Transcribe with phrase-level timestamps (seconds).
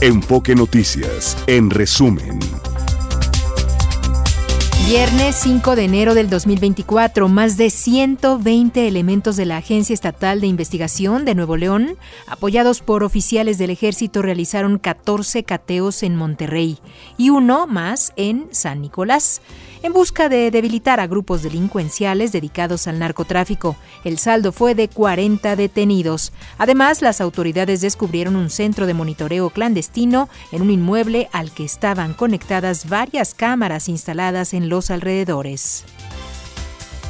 [0.00, 2.38] Enfoque Noticias, en resumen.
[4.86, 10.46] Viernes 5 de enero del 2024, más de 120 elementos de la Agencia Estatal de
[10.46, 11.98] Investigación de Nuevo León,
[12.28, 16.78] apoyados por oficiales del ejército, realizaron 14 cateos en Monterrey
[17.18, 19.42] y uno más en San Nicolás
[19.82, 23.76] en busca de debilitar a grupos delincuenciales dedicados al narcotráfico.
[24.04, 26.32] El saldo fue de 40 detenidos.
[26.58, 32.14] Además, las autoridades descubrieron un centro de monitoreo clandestino en un inmueble al que estaban
[32.14, 35.84] conectadas varias cámaras instaladas en los alrededores.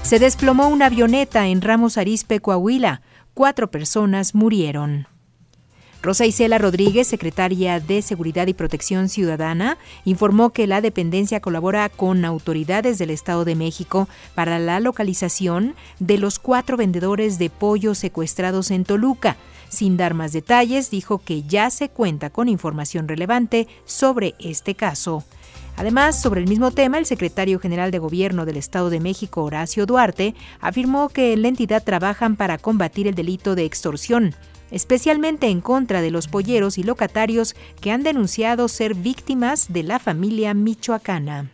[0.02, 3.02] Se desplomó una avioneta en Ramos Arizpe, Coahuila.
[3.34, 5.06] Cuatro personas murieron.
[6.00, 12.24] Rosa Isela Rodríguez, secretaria de Seguridad y Protección Ciudadana, informó que la dependencia colabora con
[12.24, 18.70] autoridades del Estado de México para la localización de los cuatro vendedores de pollo secuestrados
[18.70, 19.36] en Toluca.
[19.68, 25.24] Sin dar más detalles, dijo que ya se cuenta con información relevante sobre este caso.
[25.76, 29.84] Además, sobre el mismo tema, el secretario general de Gobierno del Estado de México, Horacio
[29.84, 34.34] Duarte, afirmó que en la entidad trabajan para combatir el delito de extorsión
[34.70, 39.98] especialmente en contra de los polleros y locatarios que han denunciado ser víctimas de la
[39.98, 41.50] familia michoacana.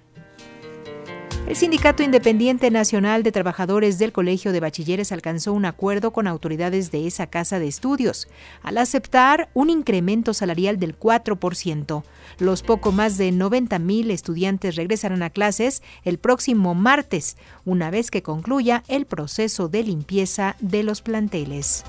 [1.47, 6.91] El Sindicato Independiente Nacional de Trabajadores del Colegio de Bachilleres alcanzó un acuerdo con autoridades
[6.91, 8.29] de esa casa de estudios
[8.63, 12.03] al aceptar un incremento salarial del 4%.
[12.39, 18.11] Los poco más de 90 mil estudiantes regresarán a clases el próximo martes, una vez
[18.11, 21.85] que concluya el proceso de limpieza de los planteles.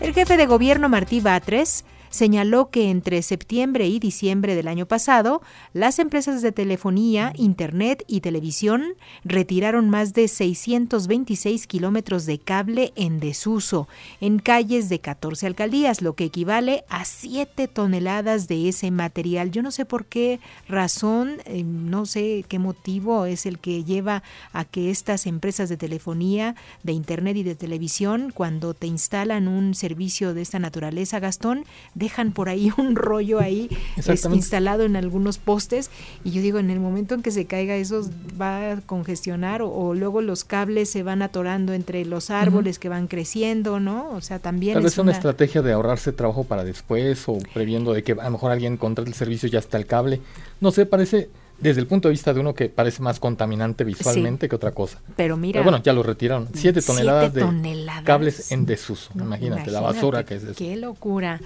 [0.00, 1.84] El jefe de gobierno Martí Batres
[2.14, 8.20] señaló que entre septiembre y diciembre del año pasado, las empresas de telefonía, Internet y
[8.20, 13.88] televisión retiraron más de 626 kilómetros de cable en desuso
[14.20, 19.50] en calles de 14 alcaldías, lo que equivale a 7 toneladas de ese material.
[19.50, 24.22] Yo no sé por qué razón, eh, no sé qué motivo es el que lleva
[24.52, 29.74] a que estas empresas de telefonía, de Internet y de televisión, cuando te instalan un
[29.74, 31.64] servicio de esta naturaleza, Gastón,
[32.04, 33.68] dejan por ahí un rollo ahí
[34.32, 35.90] instalado en algunos postes
[36.22, 38.08] y yo digo, en el momento en que se caiga eso
[38.40, 43.06] va a congestionar o, luego los cables se van atorando entre los árboles que van
[43.06, 44.10] creciendo, ¿no?
[44.10, 44.74] O sea, también...
[44.74, 48.24] Tal vez es una, estrategia de ahorrarse trabajo para después o previendo de que a
[48.24, 50.20] lo mejor alguien contrate el servicio y ya está el cable.
[50.60, 51.28] No sé, parece
[51.58, 55.00] desde el punto de vista de uno que parece más contaminante visualmente que otra cosa.
[55.16, 55.62] Pero mira.
[55.62, 56.48] bueno, ya lo retiraron.
[56.52, 57.46] Siete toneladas de
[58.04, 59.10] cables en desuso.
[59.14, 60.54] imagínate, la basura que es eso.
[60.56, 61.40] Qué locura.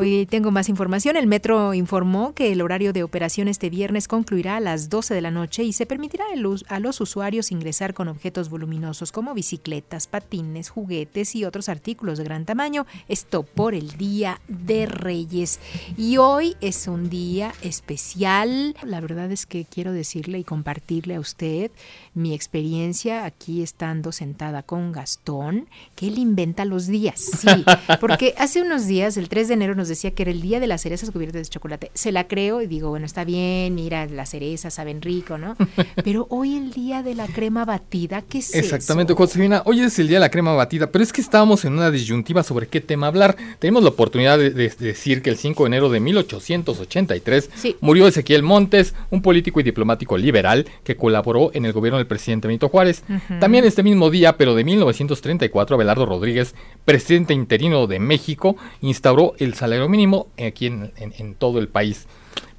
[0.00, 1.16] Hoy tengo más información.
[1.16, 5.20] El metro informó que el horario de operación este viernes concluirá a las 12 de
[5.20, 6.24] la noche y se permitirá
[6.68, 12.22] a los usuarios ingresar con objetos voluminosos como bicicletas, patines, juguetes y otros artículos de
[12.22, 12.86] gran tamaño.
[13.08, 15.58] Esto por el Día de Reyes.
[15.96, 18.76] Y hoy es un día especial.
[18.84, 21.72] La verdad es que quiero decirle y compartirle a usted
[22.18, 27.20] mi experiencia aquí estando sentada con Gastón, que él inventa los días.
[27.20, 27.48] Sí,
[28.00, 30.66] porque hace unos días, el 3 de enero, nos decía que era el día de
[30.66, 31.90] las cerezas cubiertas de chocolate.
[31.94, 35.56] Se la creo y digo, bueno, está bien, mira, las cerezas saben rico, ¿no?
[36.04, 40.08] Pero hoy el día de la crema batida, ¿qué es Exactamente, Josefina, hoy es el
[40.08, 43.06] día de la crema batida, pero es que estábamos en una disyuntiva sobre qué tema
[43.06, 43.36] hablar.
[43.58, 47.50] Tenemos la oportunidad de, decir que el 5 de enero de 1883
[47.80, 52.48] murió Ezequiel Montes, un político y diplomático liberal que colaboró en el gobierno del presidente
[52.48, 53.04] Benito Juárez.
[53.40, 56.54] También este mismo día, pero de 1934, Abelardo Rodríguez,
[56.84, 62.06] presidente interino de México, instauró el salario mínimo aquí en, todo el país.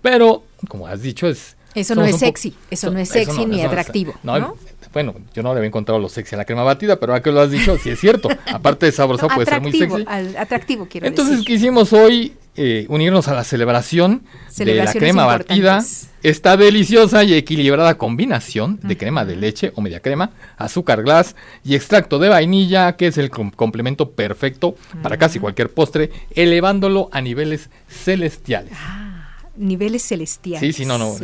[0.02, 1.58] Pero, como has dicho, es...
[1.76, 4.14] Eso no es sexy, eso no es sexy ni atractivo.
[4.24, 4.58] No,
[4.92, 7.32] Bueno, yo no le había encontrado lo sexy a la crema batida, pero ahora que
[7.32, 8.30] lo has dicho, sí es cierto.
[8.48, 10.06] Aparte de sabroso, puede ser muy sexy.
[10.38, 14.24] atractivo, quiero Entonces, quisimos hoy eh, unirnos a la celebración
[14.58, 15.82] de la crema batida.
[16.24, 21.76] Esta deliciosa y equilibrada combinación de crema de leche o media crema, azúcar glass y
[21.76, 27.70] extracto de vainilla, que es el complemento perfecto para casi cualquier postre, elevándolo a niveles
[27.88, 28.74] celestiales.
[28.76, 30.60] Ah, niveles celestiales.
[30.60, 31.16] Sí, sí, no, no.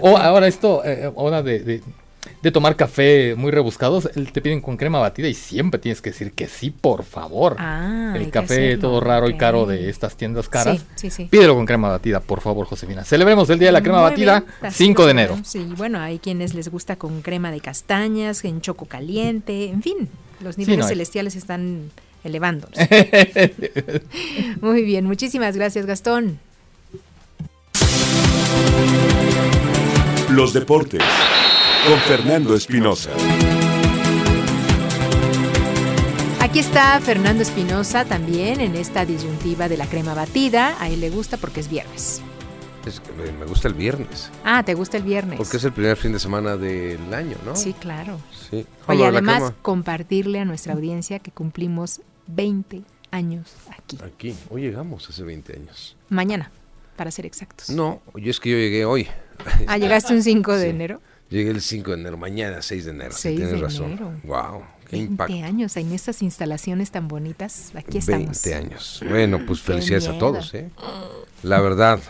[0.00, 1.82] o ahora esto, eh, ahora de de
[2.52, 6.48] tomar café muy rebuscados, te piden con crema batida y siempre tienes que decir que
[6.48, 7.56] sí, por favor.
[7.58, 10.84] Ah, el café todo raro y caro de estas tiendas caras,
[11.30, 13.04] pídelo con crema batida, por favor, Josefina.
[13.04, 15.38] Celebremos el Día de la Crema Batida, 5 de enero.
[15.44, 20.08] Sí, bueno, hay quienes les gusta con crema de castañas, en choco caliente, en fin,
[20.40, 21.90] los niveles celestiales están
[22.24, 22.76] elevándonos.
[24.60, 26.38] Muy bien, muchísimas gracias, Gastón.
[30.30, 31.02] Los deportes
[31.86, 33.10] con Fernando Espinosa.
[36.40, 40.76] aquí está Fernando Espinosa también en esta disyuntiva de la crema batida.
[40.82, 42.20] A él le gusta porque es viernes.
[42.84, 44.30] Es que me gusta el viernes.
[44.44, 45.38] Ah, ¿te gusta el viernes?
[45.38, 47.56] Porque es el primer fin de semana del año, ¿no?
[47.56, 48.20] Sí, claro.
[48.50, 48.66] Sí.
[48.86, 53.98] Oye, además, compartirle a nuestra audiencia que cumplimos 20 años aquí.
[54.04, 54.34] Aquí.
[54.50, 55.96] Hoy llegamos hace 20 años.
[56.10, 56.50] Mañana,
[56.96, 57.70] para ser exactos.
[57.70, 59.08] No, yo es que yo llegué hoy.
[59.66, 61.00] Ah, ¿llegaste un 5 de enero?
[61.30, 63.12] Llegué el 5 de enero, mañana 6 de enero.
[63.12, 63.92] 6 tienes de razón.
[63.92, 64.12] Enero.
[64.24, 64.62] Wow.
[64.90, 67.72] 20 años en estas instalaciones tan bonitas.
[67.74, 68.42] Aquí estamos.
[68.42, 69.02] 20 años.
[69.08, 70.70] Bueno, pues felicidades a todos, ¿eh?
[71.42, 72.00] La verdad.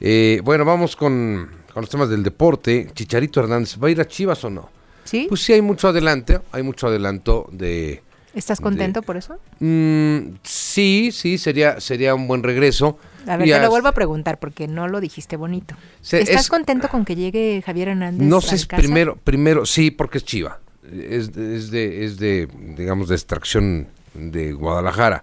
[0.00, 2.88] Eh, bueno, vamos con, los temas del deporte.
[2.94, 4.70] Chicharito Hernández, ¿va a ir a Chivas o no?
[5.04, 5.26] Sí.
[5.28, 6.42] Pues sí, hay mucho adelanto.
[6.52, 8.02] Hay mucho adelanto de.
[8.38, 9.38] ¿Estás contento por eso?
[9.60, 12.98] Mm, sí, sí, sería, sería un buen regreso.
[13.26, 15.74] A ver, te lo vuelvo a preguntar porque no lo dijiste bonito.
[16.10, 18.26] ¿Estás contento con que llegue Javier Hernández?
[18.26, 20.60] No sé, primero, primero, sí, porque es Chiva
[20.92, 25.22] es, de, es de, digamos, de extracción de Guadalajara.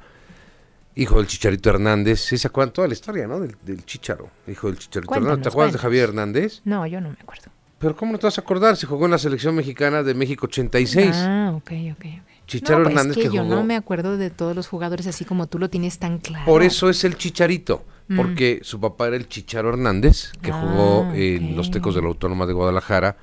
[0.95, 2.21] Hijo del Chicharito Hernández.
[2.21, 3.39] ¿Sí se acuerdan toda la historia, no?
[3.39, 4.29] Del, del Chicharo.
[4.47, 5.43] Hijo del Chicharito Hernández.
[5.43, 6.61] ¿Te acuerdas de Javier Hernández?
[6.63, 7.51] No, yo no me acuerdo.
[7.79, 8.77] Pero ¿cómo no te vas a acordar?
[8.77, 11.11] Se jugó en la selección mexicana de México 86.
[11.13, 12.05] Ah, ok, ok.
[12.47, 15.47] Chicharo pues Hernández es que, yo no me acuerdo de todos los jugadores así como
[15.47, 16.45] tú lo tienes tan claro.
[16.45, 18.15] Por eso es el Chicharito, mm.
[18.15, 22.07] porque su papá era el Chicharo Hernández, que ah, jugó en los Tecos de la
[22.07, 23.17] Autónoma de Guadalajara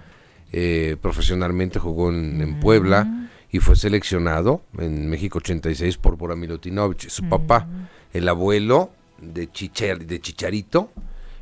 [0.52, 7.08] eh, profesionalmente, jugó en, Puebla y fue seleccionado en México 86 por Bora Milutinovich.
[7.08, 7.66] Su papá,
[8.12, 8.90] el abuelo
[9.20, 10.90] de, de Chicharito,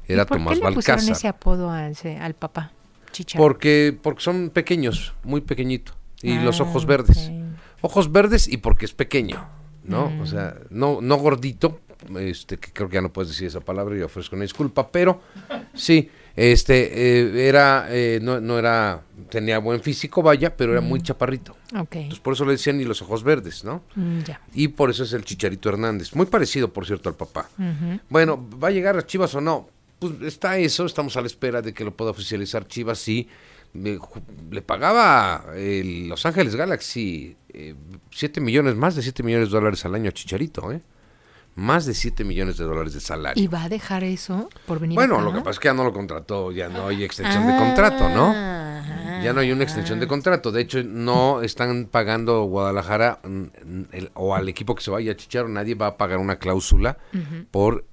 [0.07, 2.73] era por Tomás qué le pusieron ese apodo al, papá?
[3.37, 5.93] Porque, porque son pequeños, muy pequeñito.
[6.23, 7.31] Y los ah, ojos verdes.
[7.83, 9.49] Ojos verdes y porque es pequeño,
[9.85, 10.13] ¿no?
[10.21, 11.81] O sea, no, no gordito,
[12.19, 15.21] este, que creo que ya no puedes decir esa palabra, yo ofrezco una disculpa, pero
[15.75, 21.03] sí, este, eh, era, eh, no, no, era, tenía buen físico, vaya, pero era muy
[21.03, 21.57] chaparrito.
[22.03, 23.83] Entonces por eso le decían y los ojos verdes, ¿no?
[23.95, 24.21] Mm,
[24.55, 26.15] y por eso es el Chicharito Hernández.
[26.15, 27.49] Muy parecido, por cierto, al papá.
[28.09, 29.69] Bueno, ¿va a llegar a Chivas o no?
[29.99, 33.29] Pues está eso, estamos a la espera de que lo pueda oficializar Chivas, sí.
[33.73, 37.37] Le pagaba el Los Ángeles Galaxy
[38.11, 40.83] 7 eh, millones, más de 7 millones de dólares al año a Chicharito, ¿eh?
[41.55, 43.43] más de 7 millones de dólares de salario.
[43.43, 45.85] ¿Y va a dejar eso por venir Bueno, lo que pasa es que ya no
[45.85, 48.33] lo contrató, ya no hay extensión de contrato, ¿no?
[49.23, 50.51] ya no hay una extensión de contrato.
[50.51, 53.21] De hecho, no están pagando Guadalajara
[54.15, 56.99] o al equipo que se vaya a Chicharo, nadie va a pagar una cláusula
[57.51, 57.85] por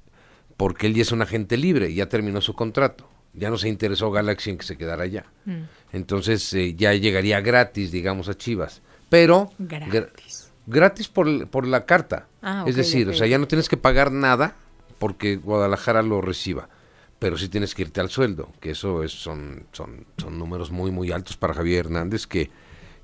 [0.56, 3.07] porque él ya es un agente libre, ya terminó su contrato.
[3.37, 5.25] Ya no se interesó Galaxy en que se quedara allá.
[5.45, 5.63] Mm.
[5.93, 8.81] Entonces eh, ya llegaría gratis, digamos, a Chivas.
[9.09, 9.51] Pero...
[9.59, 12.27] Gratis gratis por, por la carta.
[12.41, 14.55] Ah, es decir, o sea, ya no tienes que pagar nada
[14.99, 16.69] porque Guadalajara lo reciba,
[17.17, 20.91] pero sí tienes que irte al sueldo, que eso es, son, son, son números muy,
[20.91, 22.51] muy altos para Javier Hernández, que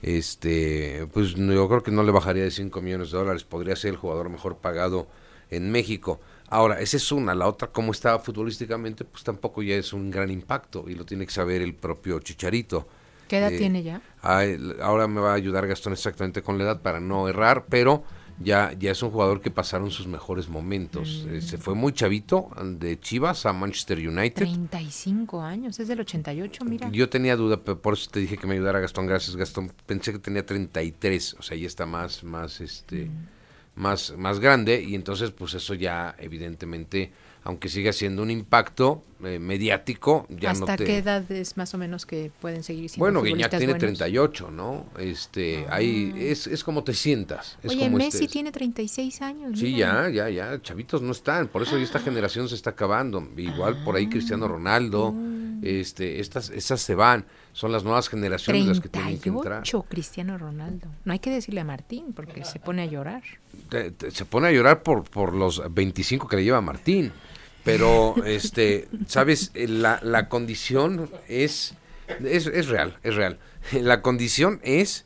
[0.01, 3.91] este, pues yo creo que no le bajaría de 5 millones de dólares, podría ser
[3.91, 5.07] el jugador mejor pagado
[5.50, 6.19] en México.
[6.54, 10.30] Ahora, esa es una, la otra, como estaba futbolísticamente, pues tampoco ya es un gran
[10.30, 12.88] impacto y lo tiene que saber el propio Chicharito.
[13.28, 14.04] ¿Qué edad eh, tiene ya?
[14.84, 18.04] ahora me va a ayudar Gastón exactamente con la edad para no errar, pero
[18.40, 21.26] ya, ya es un jugador que pasaron sus mejores momentos.
[21.28, 24.44] Eh, se fue muy chavito de Chivas a Manchester United.
[24.44, 26.88] 35 años, es del 88, mira.
[26.92, 29.08] Yo tenía duda, pero por eso te dije que me ayudara Gastón.
[29.08, 29.72] Gracias, Gastón.
[29.88, 33.10] Pensé que tenía 33, o sea, ya está más, más, este,
[33.75, 37.12] más, más grande y entonces, pues eso ya, evidentemente
[37.45, 40.86] aunque siga siendo un impacto eh, mediático, ya ¿Hasta no te...
[40.86, 44.86] qué edad es más o menos que pueden seguir siendo Bueno, Guiñac tiene 38, ¿no?
[44.97, 45.81] Este, ah.
[45.81, 47.57] es, es como te sientas.
[47.62, 49.59] Es Oye, como Messi tiene 36 años.
[49.59, 53.28] Sí, ya, ya, ya, chavitos no están, por eso esta generación se está acabando.
[53.36, 55.43] Igual por ahí Cristiano Ronaldo, ah.
[55.64, 59.64] Este, estas, estas se van, son las nuevas generaciones las que tienen que entrar.
[59.88, 60.88] Cristiano Ronaldo.
[61.06, 63.24] No hay que decirle a Martín porque se pone a llorar.
[64.12, 67.12] se pone a llorar por, por los 25 que le lleva Martín.
[67.64, 71.76] Pero, este, sabes, eh, la, la condición es,
[72.24, 73.40] es, es, real, es real.
[73.72, 75.06] La condición es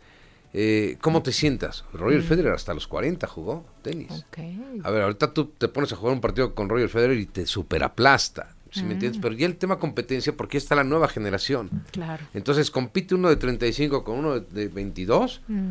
[0.53, 1.85] eh, cómo te sientas.
[1.93, 2.23] Roger mm.
[2.23, 4.25] Federer hasta los 40 jugó tenis.
[4.83, 7.45] A ver, ahorita tú te pones a jugar un partido con Roger Federer y te
[7.45, 8.55] superaplasta.
[8.71, 9.19] ¿Sí me entiendes?
[9.19, 9.21] Mm.
[9.21, 11.69] Pero ya el tema competencia, porque está la nueva generación.
[11.91, 12.25] Claro.
[12.33, 15.69] Entonces compite uno de 35 con uno de, 22, mm.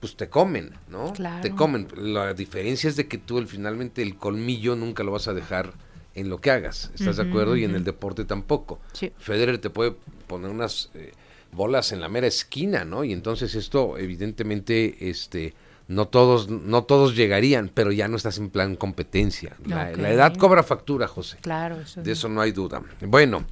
[0.00, 1.12] pues te comen, ¿no?
[1.12, 1.42] Claro.
[1.42, 1.88] Te comen.
[1.96, 5.72] La diferencia es de que tú el, finalmente el colmillo nunca lo vas a dejar
[6.14, 7.56] en lo que hagas, ¿estás de acuerdo?
[7.56, 8.80] Y en el deporte tampoco.
[9.18, 9.94] Federer te puede
[10.26, 11.12] poner unas eh,
[11.52, 13.04] bolas en la mera esquina, ¿no?
[13.04, 15.52] Y entonces esto evidentemente este
[15.88, 19.56] no todos no todos llegarían, pero ya no estás en plan competencia.
[19.64, 21.38] La, edad cobra factura, José.
[21.40, 22.82] Claro, De eso no hay duda.
[23.00, 23.44] Bueno,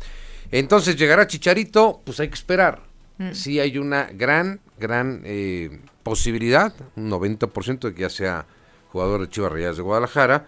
[0.50, 2.82] entonces llegará Chicharito, pues hay que esperar.
[3.18, 3.32] mm.
[3.32, 8.46] sí hay una gran, gran eh, posibilidad, un 90% de que ya sea
[8.90, 10.46] jugador de Chivas Rayadas de Guadalajara,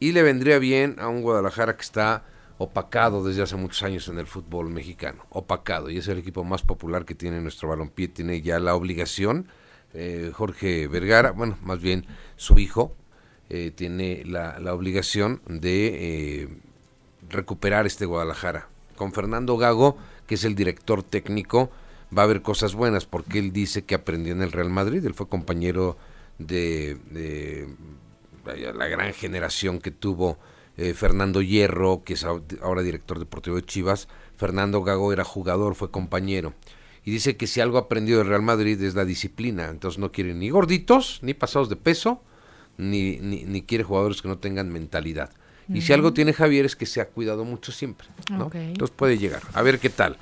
[0.00, 2.24] y le vendría bien a un Guadalajara que está
[2.58, 6.62] opacado desde hace muchos años en el fútbol mexicano, opacado, y es el equipo más
[6.62, 9.48] popular que tiene nuestro balompié, tiene ya la obligación,
[9.94, 12.94] eh, Jorge Vergara, bueno, más bien su hijo,
[13.50, 16.48] eh, tiene la, obligación de eh,
[17.28, 18.68] recuperar este Guadalajara.
[18.96, 21.70] Con Fernando Gago, que es el director técnico,
[22.16, 25.14] va a haber cosas buenas, porque él dice que aprendió en el Real Madrid, él
[25.14, 25.96] fue compañero
[26.38, 27.68] de, de
[28.74, 30.38] la gran generación que tuvo
[30.78, 35.90] eh, Fernando Hierro, que es ahora director deportivo de Chivas, Fernando Gago era jugador, fue
[35.90, 36.54] compañero.
[37.04, 39.68] Y dice que si algo ha aprendido del Real Madrid es la disciplina.
[39.68, 42.22] Entonces no quiere ni gorditos, ni pasados de peso,
[42.76, 45.30] ni, ni, quiere jugadores que no tengan mentalidad.
[45.72, 48.08] Y si algo tiene Javier es que se ha cuidado mucho siempre.
[48.30, 48.50] ¿no?
[48.54, 49.42] Entonces puede llegar.
[49.52, 50.16] A ver qué tal.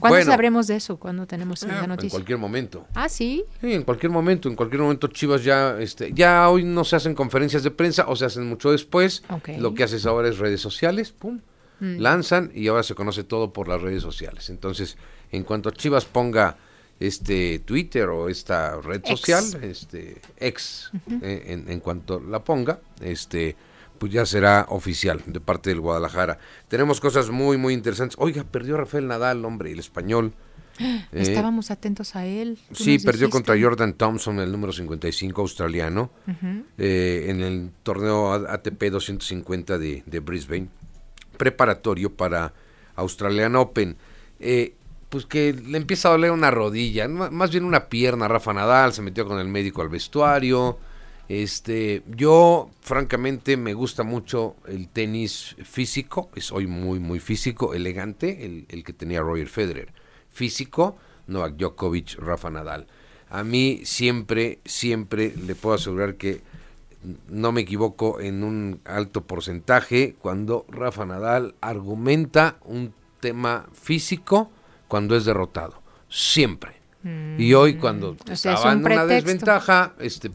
[0.00, 0.96] ¿Cuándo sabremos de eso?
[0.96, 2.06] ¿Cuándo tenemos la ah, noticia?
[2.06, 2.86] En cualquier momento.
[2.94, 3.44] Ah, sí.
[3.60, 4.48] Sí, en cualquier momento.
[4.48, 8.16] En cualquier momento Chivas ya, este, ya hoy no se hacen conferencias de prensa o
[8.16, 9.22] se hacen mucho después.
[9.58, 11.40] Lo que haces ahora es redes sociales, pum,
[11.80, 11.98] mm.
[11.98, 14.48] lanzan y ahora se conoce todo por las redes sociales.
[14.50, 14.96] Entonces,
[15.32, 16.56] en cuanto Chivas ponga
[16.98, 20.90] este Twitter o esta red social, este ex,
[21.22, 23.56] eh, en, en cuanto la ponga, este
[24.00, 26.38] pues ya será oficial de parte del Guadalajara.
[26.68, 28.16] Tenemos cosas muy, muy interesantes.
[28.18, 30.32] Oiga, perdió Rafael Nadal, hombre, el español.
[30.78, 32.58] Eh, Estábamos atentos a él.
[32.72, 36.10] Sí, perdió contra Jordan Thompson, el número 55 australiano,
[36.78, 40.68] eh, en el torneo ATP 250 de, de, Brisbane,
[41.36, 42.54] preparatorio para
[42.96, 43.98] Australian Open.
[44.38, 44.76] Eh,
[45.10, 48.28] pues que le empieza a doler una rodilla, más bien una pierna.
[48.28, 50.78] Rafa Nadal se metió con el médico al vestuario.
[51.28, 58.66] Este, yo francamente me gusta mucho el tenis físico, soy muy muy físico, elegante, el,
[58.68, 59.92] el, que tenía Roger Federer.
[60.28, 62.86] Físico, Novak Djokovic, Rafa Nadal.
[63.28, 66.40] A mí siempre, siempre le puedo asegurar que
[67.28, 74.50] no me equivoco en un alto porcentaje cuando Rafa Nadal argumenta un tema físico
[74.90, 75.80] cuando es derrotado.
[76.08, 76.72] Siempre.
[77.38, 80.32] y hoy cuando mm, estaba en una desventaja, este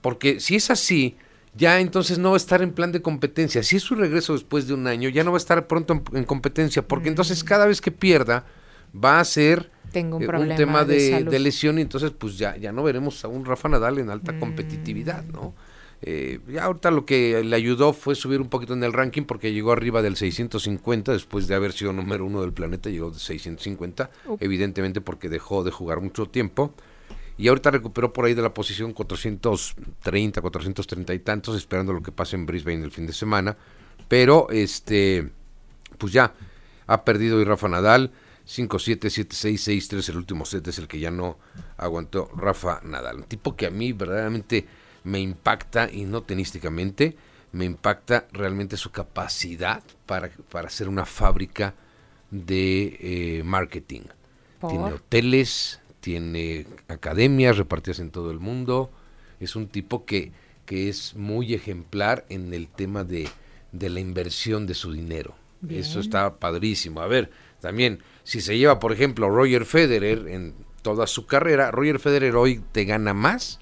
[0.00, 1.16] porque si es así,
[1.54, 3.64] ya entonces no va a estar en plan de competencia.
[3.64, 6.24] Si es su regreso después de un año, ya no va a estar pronto en,
[6.24, 7.46] competencia, porque entonces mm.
[7.46, 8.44] cada vez que pierda
[8.94, 12.84] va a ser Tengo un, eh, tema de, lesión y entonces pues ya, ya no
[12.84, 14.38] veremos a un Rafa Nadal en alta mm.
[14.38, 15.52] competitividad, ¿no?
[16.02, 19.52] Eh, ya ahorita lo que le ayudó fue subir un poquito en el ranking porque
[19.52, 24.10] llegó arriba del 650 después de haber sido número uno del planeta, llegó de 650,
[24.40, 26.74] evidentemente porque dejó de jugar mucho tiempo
[27.38, 32.12] y ahorita recuperó por ahí de la posición 430, 430 y tantos, esperando lo que
[32.12, 33.56] pase en Brisbane el fin de semana.
[34.08, 35.30] Pero, este,
[35.98, 36.32] pues ya,
[36.86, 38.12] ha perdido y Rafa Nadal,
[38.46, 41.38] 5-7, 7-6, 6-3, el último set es el que ya no
[41.76, 43.16] aguantó Rafa Nadal.
[43.16, 44.66] Un tipo que a mí verdaderamente
[45.06, 47.16] me impacta, y no tenísticamente,
[47.52, 51.74] me impacta realmente su capacidad para, para hacer una fábrica
[52.32, 54.02] de eh, marketing.
[54.68, 58.90] Tiene hoteles, tiene academias repartidas en todo el mundo,
[59.38, 60.32] es un tipo que,
[60.64, 63.28] que es muy ejemplar en el tema de,
[63.70, 65.36] de la inversión de su dinero.
[65.68, 67.00] Eso está padrísimo.
[67.00, 72.00] A ver, también, si se lleva, por ejemplo, Roger Federer en toda su carrera, Roger
[72.00, 73.60] Federer hoy te gana más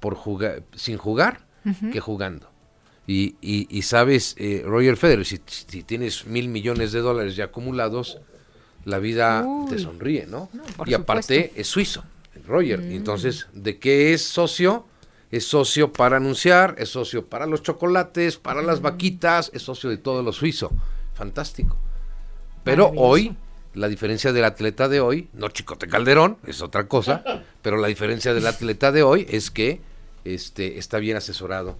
[0.00, 1.46] por jugar, sin jugar
[1.92, 2.50] que jugando.
[3.06, 8.20] Y, y, sabes, eh, Roger Federer, si, si, tienes mil millones de dólares ya acumulados,
[8.84, 10.48] la vida te sonríe, ¿no?
[10.86, 12.04] y aparte es suizo,
[12.46, 12.80] Roger.
[12.80, 12.92] Mm.
[12.92, 14.86] Entonces, ¿de qué es socio?
[15.30, 18.82] Es socio para anunciar, es socio para los chocolates, para las mm.
[18.84, 20.70] vaquitas, es socio de todo lo suizo.
[21.14, 21.76] Fantástico.
[22.64, 23.36] Pero hoy,
[23.74, 27.24] la diferencia del atleta de hoy, no Chicote Calderón, es otra cosa,
[27.62, 29.80] pero la diferencia del atleta de hoy es que
[30.24, 31.76] este, está bien asesorado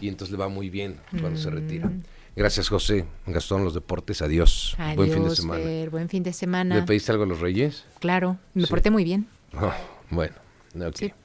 [0.00, 1.86] y entonces le va muy bien cuando se retira.
[1.86, 2.02] Mm.
[2.36, 3.06] Gracias, José.
[3.26, 4.20] Gastón, los deportes.
[4.20, 4.76] Adiós.
[4.94, 5.64] buen fin de semana.
[5.90, 6.76] buen fin de semana.
[6.76, 7.84] ¿Le pediste algo a los Reyes?
[7.98, 9.26] Claro, me porté muy bien.
[9.54, 9.74] Ah,
[10.10, 10.34] bueno,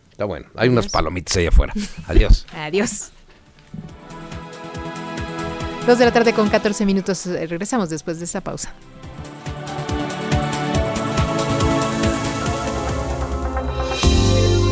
[0.10, 0.48] está bueno.
[0.56, 1.74] Hay unas palomitas ahí afuera.
[2.08, 2.46] Adiós.
[2.54, 3.12] Adiós.
[5.86, 7.26] Dos de la tarde con 14 minutos.
[7.26, 8.74] Regresamos después de esta pausa.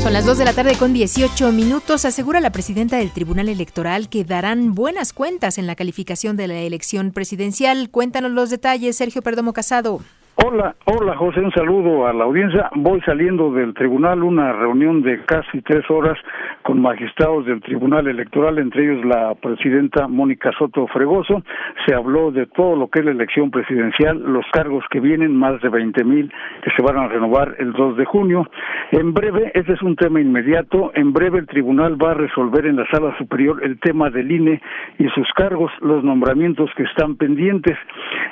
[0.09, 2.03] Son las 2 de la tarde con 18 minutos.
[2.03, 6.55] Asegura la presidenta del Tribunal Electoral que darán buenas cuentas en la calificación de la
[6.55, 7.91] elección presidencial.
[7.91, 10.01] Cuéntanos los detalles, Sergio Perdomo Casado.
[10.41, 12.69] Hola, hola José, un saludo a la audiencia.
[12.73, 16.17] Voy saliendo del tribunal, una reunión de casi tres horas
[16.61, 21.43] con magistrados del Tribunal Electoral, entre ellos la presidenta Mónica Soto Fregoso.
[21.85, 25.61] Se habló de todo lo que es la elección presidencial, los cargos que vienen, más
[25.61, 26.31] de 20 mil
[26.63, 28.49] que se van a renovar el 2 de junio.
[28.91, 32.77] En breve, este es un tema inmediato, en breve el tribunal va a resolver en
[32.77, 34.61] la sala superior el tema del INE
[34.99, 37.77] y sus cargos, los nombramientos que están pendientes.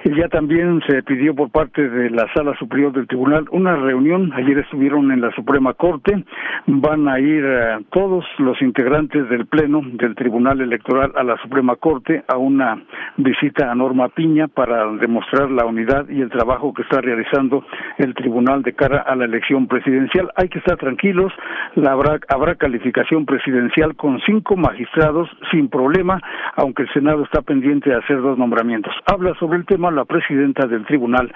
[0.05, 4.31] Ya también se pidió por parte de de la Sala Superior del Tribunal una reunión.
[4.33, 6.23] Ayer estuvieron en la Suprema Corte.
[6.67, 11.75] Van a ir eh, todos los integrantes del Pleno del Tribunal Electoral a la Suprema
[11.75, 12.81] Corte a una
[13.17, 17.65] visita a Norma Piña para demostrar la unidad y el trabajo que está realizando
[17.97, 20.29] el Tribunal de cara a la elección presidencial.
[20.35, 21.33] Hay que estar tranquilos.
[21.75, 26.21] La habrá, habrá calificación presidencial con cinco magistrados sin problema,
[26.55, 28.93] aunque el Senado está pendiente de hacer dos nombramientos.
[29.05, 31.33] Habla sobre el tema la presidenta del Tribunal,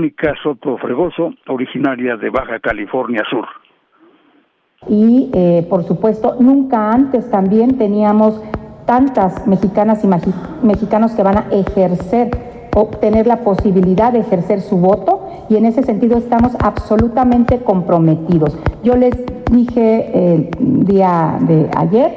[0.00, 3.44] Mónica Soto Fregoso, originaria de Baja California Sur.
[4.88, 8.42] Y eh, por supuesto, nunca antes también teníamos
[8.86, 10.08] tantas mexicanas y
[10.66, 12.30] mexicanos que van a ejercer
[12.74, 18.56] o tener la posibilidad de ejercer su voto y en ese sentido estamos absolutamente comprometidos.
[18.82, 19.14] Yo les
[19.50, 20.50] dije el
[20.86, 22.10] día de ayer,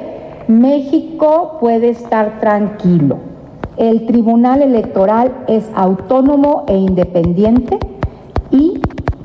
[0.48, 3.33] México puede estar tranquilo
[3.76, 7.78] el Tribunal Electoral es autónomo e independiente
[8.50, 8.80] y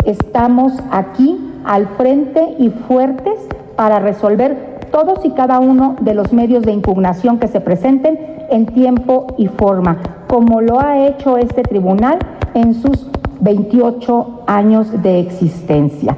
[0.06, 3.40] estamos aquí al frente y fuertes
[3.76, 8.66] para resolver todos y cada uno de los medios de impugnación que se presenten en
[8.66, 12.18] tiempo y forma, como lo ha hecho este tribunal
[12.56, 13.08] en sus
[13.42, 16.18] 28 años de existencia.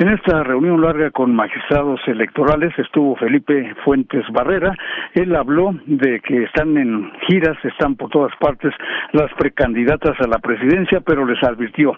[0.00, 4.74] En esta reunión larga con magistrados electorales estuvo Felipe Fuentes Barrera.
[5.12, 8.72] Él habló de que están en giras, están por todas partes
[9.12, 11.92] las precandidatas a la presidencia, pero les advirtió,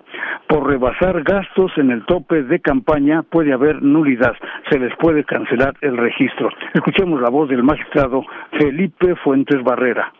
[0.48, 4.32] por rebasar gastos en el tope de campaña puede haber nulidad,
[4.68, 6.50] se les puede cancelar el registro.
[6.74, 8.24] Escuchemos la voz del magistrado
[8.58, 10.12] Felipe Fuentes Barrera.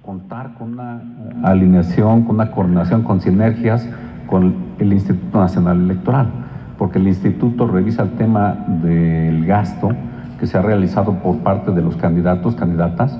[0.00, 1.02] Contar con una
[1.44, 3.86] alineación, con una coordinación, con sinergias
[4.26, 6.49] con el Instituto Nacional Electoral
[6.80, 9.90] porque el instituto revisa el tema del gasto
[10.38, 13.18] que se ha realizado por parte de los candidatos, candidatas,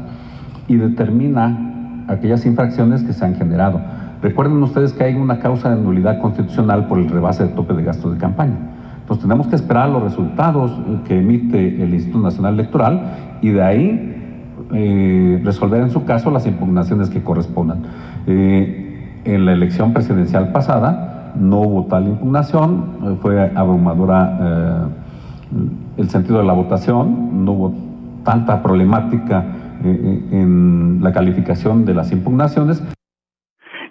[0.67, 3.79] y determina aquellas infracciones que se han generado.
[4.23, 7.82] Recuerden ustedes que hay una causa de nulidad constitucional por el rebase de tope de
[7.82, 8.56] gasto de campaña.
[9.02, 13.02] Entonces tenemos que esperar los resultados que emite el Instituto Nacional Electoral
[13.43, 17.82] y de ahí eh, resolver en su caso las impugnaciones que correspondan.
[18.26, 18.87] Eh,
[19.26, 25.60] en la elección presidencial pasada, no hubo tal impugnación, eh, fue abrumadora eh,
[25.99, 27.75] el sentido de la votación, no hubo
[28.25, 29.45] tanta problemática
[29.84, 32.82] eh, en la calificación de las impugnaciones.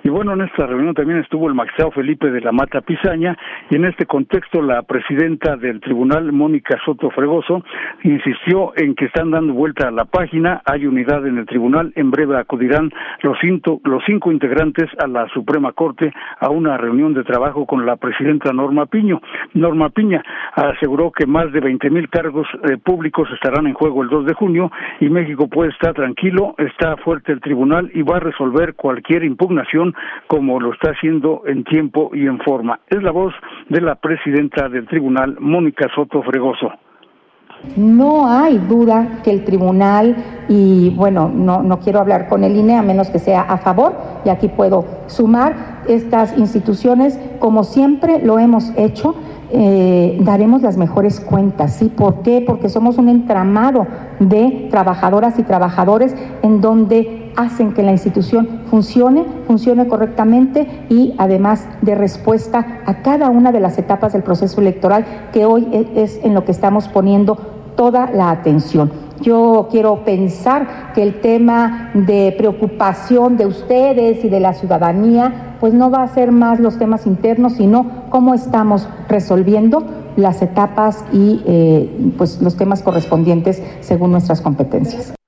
[0.04, 3.38] Y bueno, en esta reunión también estuvo el magistrado Felipe de la Mata Pizaña
[3.70, 7.64] y en este contexto la presidenta del tribunal, Mónica Soto Fregoso,
[8.04, 12.12] insistió en que están dando vuelta a la página, hay unidad en el tribunal, en
[12.12, 12.92] breve acudirán
[13.24, 17.86] los cinco, los cinco integrantes a la Suprema Corte a una reunión de trabajo con
[17.86, 19.22] la presidenta Norma Piño.
[19.54, 20.24] Norma Piña
[20.56, 24.34] aseguró que más de 20 mil cargos eh, públicos estarán en juego el 2 de
[24.34, 29.26] junio y México puede estar tranquilo, está fuerte el tribunal y va a resolver cualquier
[29.26, 29.88] impugnación
[30.28, 32.80] como lo está haciendo en tiempo y en forma.
[32.88, 33.34] Es la voz
[33.69, 36.71] de la presidenta del tribunal, Mónica Soto Fregoso.
[37.75, 40.15] No hay duda que el tribunal,
[40.47, 43.95] y bueno, no, no, quiero hablar con el INE a menos que sea a favor,
[44.23, 49.15] y aquí puedo sumar estas instituciones, como siempre lo hemos hecho,
[49.52, 51.75] eh, daremos las mejores cuentas.
[51.75, 51.89] ¿sí?
[51.89, 52.43] ¿Por qué?
[52.45, 53.88] Porque somos un entramado
[54.19, 61.65] de trabajadoras y trabajadores en donde hacen que la institución funcione, funcione correctamente y además
[61.82, 66.19] de respuesta a cada una de las etapas del proceso electoral que hoy e, es
[66.23, 67.38] en lo que estamos poniendo
[67.78, 68.91] toda la atención.
[69.21, 75.73] Yo quiero pensar que el tema de preocupación de ustedes y de la ciudadanía, pues
[75.73, 79.84] no va a ser más los temas internos, sino cómo estamos resolviendo
[80.17, 85.18] las etapas y eh, pues los temas correspondientes según nuestras competencias.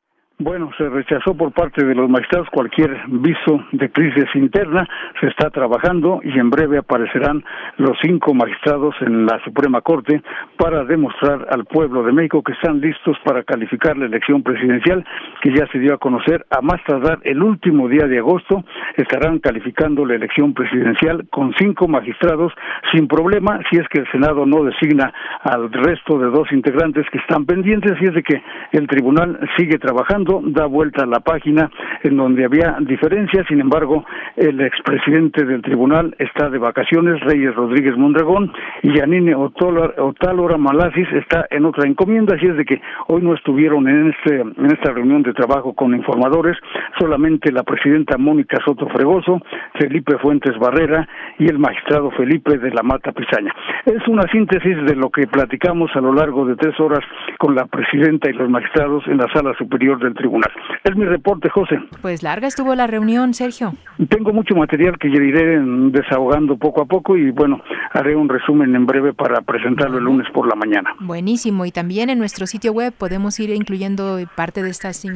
[0.44, 5.52] Bueno, se rechazó por parte de los magistrados cualquier viso de crisis interna, se está
[5.52, 7.44] trabajando y en breve aparecerán
[7.78, 10.20] los cinco magistrados en la Suprema Corte
[10.58, 15.06] para demostrar al pueblo de México que están listos para calificar la elección presidencial
[15.44, 16.44] que ya se dio a conocer.
[16.50, 18.64] A más tardar el último día de agosto,
[18.98, 22.52] estarán calificando la elección presidencial con cinco magistrados
[22.92, 27.20] sin problema si es que el Senado no designa al resto de dos integrantes que
[27.20, 31.70] están pendientes y es de que el tribunal sigue trabajando da vuelta a la página
[32.04, 34.06] en donde había diferencias, sin embargo,
[34.38, 41.48] el expresidente del tribunal está de vacaciones, Reyes Rodríguez Mondragón, y Yanine Otálora Malasis está
[41.50, 45.24] en otra encomienda, así es de que hoy no estuvieron en, este, en esta reunión
[45.24, 46.58] de trabajo con informadores,
[47.00, 49.42] solamente la presidenta Mónica Soto Fregoso,
[49.80, 51.08] Felipe Fuentes Barrera
[51.40, 53.54] y el magistrado Felipe de la Mata Pizaña.
[53.86, 57.02] Es una síntesis de lo que platicamos a lo largo de tres horas
[57.38, 60.52] con la presidenta y los magistrados en la sala superior del tribunal.
[60.84, 61.80] Es mi reporte, José.
[62.02, 63.74] Pues larga estuvo la reunión, Sergio.
[64.10, 65.60] Tengo mucho material que iré
[65.92, 67.62] desahogando poco a poco y bueno,
[67.94, 70.94] haré un resumen en breve para presentarlo el lunes por la mañana.
[71.00, 71.66] Buenísimo.
[71.66, 74.94] Y también en nuestro sitio web podemos ir incluyendo parte de esta...
[74.94, 75.10] Sí,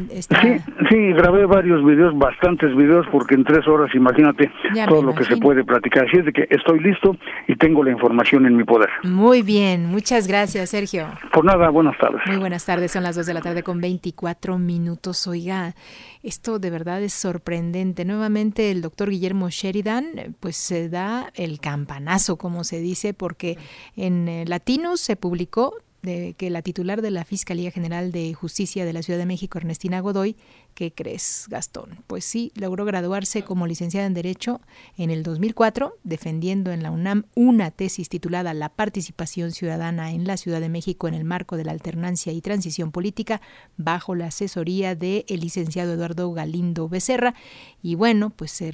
[0.90, 4.52] sí, grabé varios videos, bastantes videos, porque en tres horas, imagínate
[4.88, 6.06] todo lo que se puede platicar.
[6.08, 7.16] Así es de que estoy listo
[7.48, 8.90] y tengo la información en mi poder.
[9.04, 9.88] Muy bien.
[9.88, 11.08] Muchas gracias, Sergio.
[11.32, 12.22] Por nada, buenas tardes.
[12.28, 12.92] Muy buenas tardes.
[12.92, 14.95] Son las dos de la tarde con 24 minutos.
[15.28, 15.76] Oiga,
[16.24, 18.06] esto de verdad es sorprendente.
[18.06, 23.58] Nuevamente el doctor Guillermo Sheridan pues se da el campanazo, como se dice, porque
[23.96, 25.74] en eh, Latinus se publicó
[26.06, 29.58] de que la titular de la Fiscalía General de Justicia de la Ciudad de México,
[29.58, 30.38] Ernestina Godoy,
[30.74, 32.04] ¿qué crees, Gastón?
[32.08, 34.62] Pues sí, logró graduarse como licenciada en Derecho
[34.98, 40.38] en el 2004, defendiendo en la UNAM una tesis titulada La participación ciudadana en la
[40.38, 43.42] Ciudad de México en el marco de la alternancia y transición política,
[43.76, 47.36] bajo la asesoría del licenciado Eduardo Galindo Becerra.
[47.82, 48.72] Y bueno, pues se,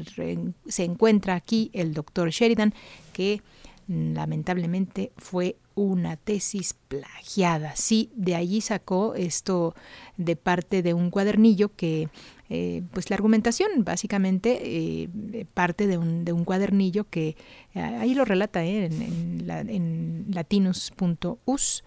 [0.68, 2.74] se encuentra aquí el doctor Sheridan,
[3.14, 3.42] que
[3.88, 7.76] lamentablemente fue una tesis plagiada.
[7.76, 9.76] Sí, de allí sacó esto
[10.18, 12.10] de parte de un cuadernillo que,
[12.50, 15.10] eh, pues la argumentación básicamente eh,
[15.54, 17.36] parte de un, de un, cuadernillo que
[17.74, 21.84] eh, ahí lo relata en, en, en latinus.us.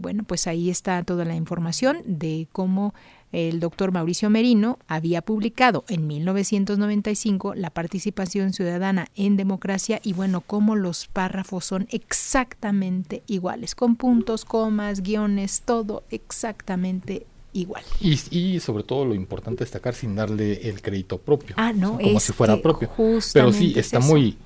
[0.00, 2.94] bueno, pues ahí está toda la información de cómo
[3.32, 10.42] el doctor Mauricio Merino había publicado en 1995 La participación ciudadana en democracia y bueno,
[10.42, 17.84] cómo los párrafos son exactamente iguales, con puntos, comas, guiones, todo exactamente igual.
[18.00, 21.54] Y, sobre todo lo importante destacar sin darle el crédito propio.
[21.58, 22.90] Ah, no, como si fuera propio.
[23.32, 24.36] Pero sí, está muy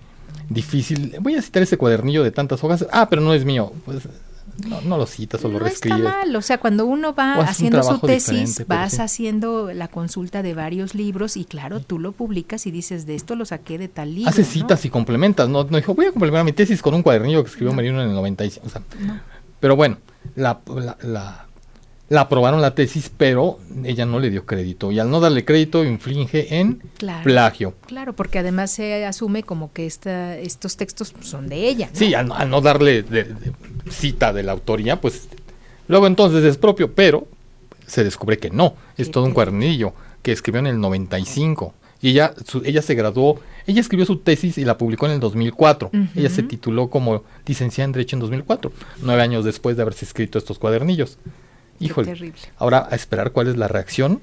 [0.48, 1.16] difícil.
[1.20, 2.86] Voy a citar ese cuadernillo de tantas hojas.
[2.92, 3.72] Ah, pero no es mío.
[3.84, 4.08] Pues
[4.84, 5.98] no, lo citas o lo reescribes.
[5.98, 10.42] No está mal, o sea, cuando uno va haciendo su tesis, vas haciendo la consulta
[10.42, 13.88] de varios libros y claro, tú lo publicas y dices, de esto lo saqué de
[13.88, 14.30] tal libro.
[14.30, 15.64] Haces citas y complementas, ¿no?
[15.64, 18.14] No dijo, voy a complementar mi tesis con un cuadernillo que escribió Merino en el
[18.14, 18.66] 95.
[18.66, 18.82] O sea,
[19.60, 19.98] Pero bueno,
[20.34, 21.45] la, la la
[22.14, 24.92] aprobaron la tesis, pero ella no le dio crédito.
[24.92, 26.82] Y al no darle crédito, inflige en
[27.24, 27.74] plagio.
[27.86, 31.90] Claro, porque además se asume como que esta, estos textos son de ella.
[31.92, 33.04] Sí, al, no darle
[33.90, 35.28] cita de la autoría, pues
[35.88, 37.26] luego entonces es propio, pero
[37.86, 38.74] se descubre que no.
[38.96, 39.92] Es todo un cuadernillo
[40.22, 41.74] que escribió en el 95.
[42.02, 45.90] Y ella, ella se graduó, ella escribió su tesis y la publicó en el 2004.
[46.14, 48.70] Ella se tituló como licenciada en Derecho en 2004,
[49.02, 51.18] nueve años después de haberse escrito estos cuadernillos.
[51.80, 52.32] Híjole.
[52.58, 54.20] Ahora a esperar cuál es la reacción,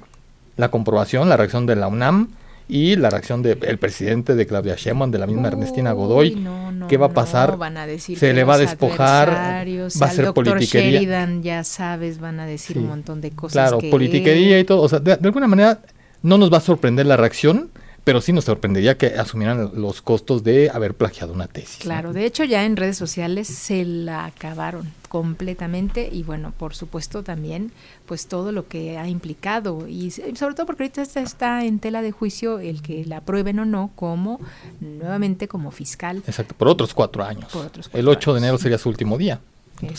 [0.57, 2.29] la comprobación, la reacción de la UNAM
[2.69, 6.47] y la reacción del presidente de Claudia Sheinbaum, de la misma Ernestina Godoy.
[6.87, 7.57] ¿Qué va a pasar?
[7.97, 10.99] Se le va a despojar, va a ser politiquería.
[10.99, 13.69] Sheridan, ya sabes, van a decir un montón de cosas.
[13.69, 14.81] Claro, politiquería y todo.
[14.81, 15.81] O sea, de, alguna manera
[16.21, 17.69] no nos va a sorprender la reacción,
[18.03, 21.77] pero sí nos sorprendería que asumieran los costos de haber plagiado una tesis.
[21.77, 27.23] Claro, de hecho ya en redes sociales se la acabaron completamente y bueno, por supuesto
[27.23, 27.71] también
[28.05, 32.11] pues todo lo que ha implicado y sobre todo porque ahorita está en tela de
[32.11, 34.39] juicio el que la aprueben o no como
[34.81, 36.23] nuevamente como fiscal.
[36.27, 37.51] Exacto, por otros cuatro años.
[37.93, 39.39] el 8 de enero sería su último día.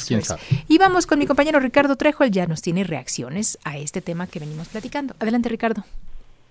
[0.06, 0.42] quién sabe.
[0.68, 4.26] Y vamos con mi compañero Ricardo Trejo, él ya nos tiene reacciones a este tema
[4.26, 5.14] que venimos platicando.
[5.20, 5.84] Adelante Ricardo.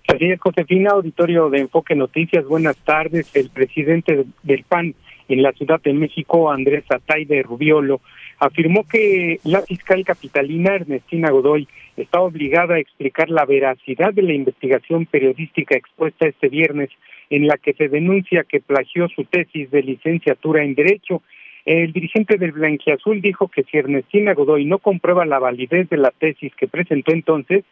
[0.06, 3.34] Así es, Josefina, auditorio de Enfoque Noticias, buenas tardes.
[3.34, 4.94] El presidente del PAN
[5.28, 8.02] en la Ciudad de México, Andrés Atay de Rubiolo,
[8.38, 14.34] afirmó que la fiscal capitalina Ernestina Godoy está obligada a explicar la veracidad de la
[14.34, 16.90] investigación periodística expuesta este viernes
[17.30, 21.22] en la que se denuncia que plagió su tesis de licenciatura en Derecho.
[21.64, 26.10] El dirigente del Blanquiazul dijo que si Ernestina Godoy no comprueba la validez de la
[26.10, 27.64] tesis que presentó entonces,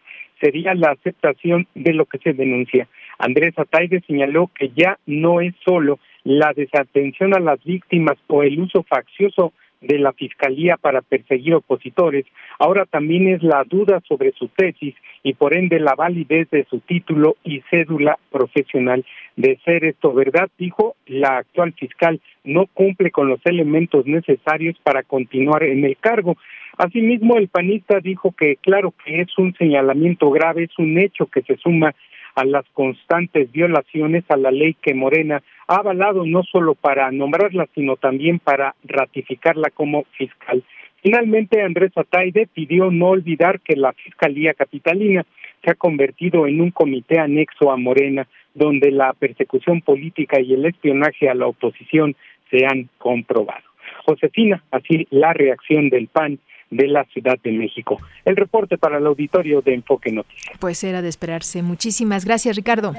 [0.43, 2.89] sería la aceptación de lo que se denuncia.
[3.19, 8.61] Andrés Ataide señaló que ya no es solo la desatención a las víctimas o el
[8.61, 9.53] uso faccioso
[9.83, 12.25] de la Fiscalía para perseguir opositores,
[12.59, 16.81] ahora también es la duda sobre su tesis y por ende la validez de su
[16.81, 19.05] título y cédula profesional.
[19.37, 25.03] De ser esto verdad, dijo, la actual fiscal no cumple con los elementos necesarios para
[25.03, 26.37] continuar en el cargo.
[26.79, 31.43] Asimismo, el panista dijo que claro que es un señalamiento grave, es un hecho que
[31.43, 31.95] se suma
[32.35, 37.67] a las constantes violaciones a la ley que Morena ha avalado no solo para nombrarla,
[37.75, 40.63] sino también para ratificarla como fiscal.
[41.03, 45.25] Finalmente, Andrés Ataide pidió no olvidar que la Fiscalía Capitalina
[45.65, 50.67] se ha convertido en un comité anexo a Morena, donde la persecución política y el
[50.67, 52.15] espionaje a la oposición
[52.51, 53.65] se han comprobado.
[54.05, 56.39] Josefina, así la reacción del PAN
[56.73, 58.01] de la Ciudad de México.
[58.25, 60.57] El reporte para el auditorio de Enfoque Noticias.
[60.59, 61.63] Pues era de esperarse.
[61.63, 62.95] Muchísimas gracias, Ricardo.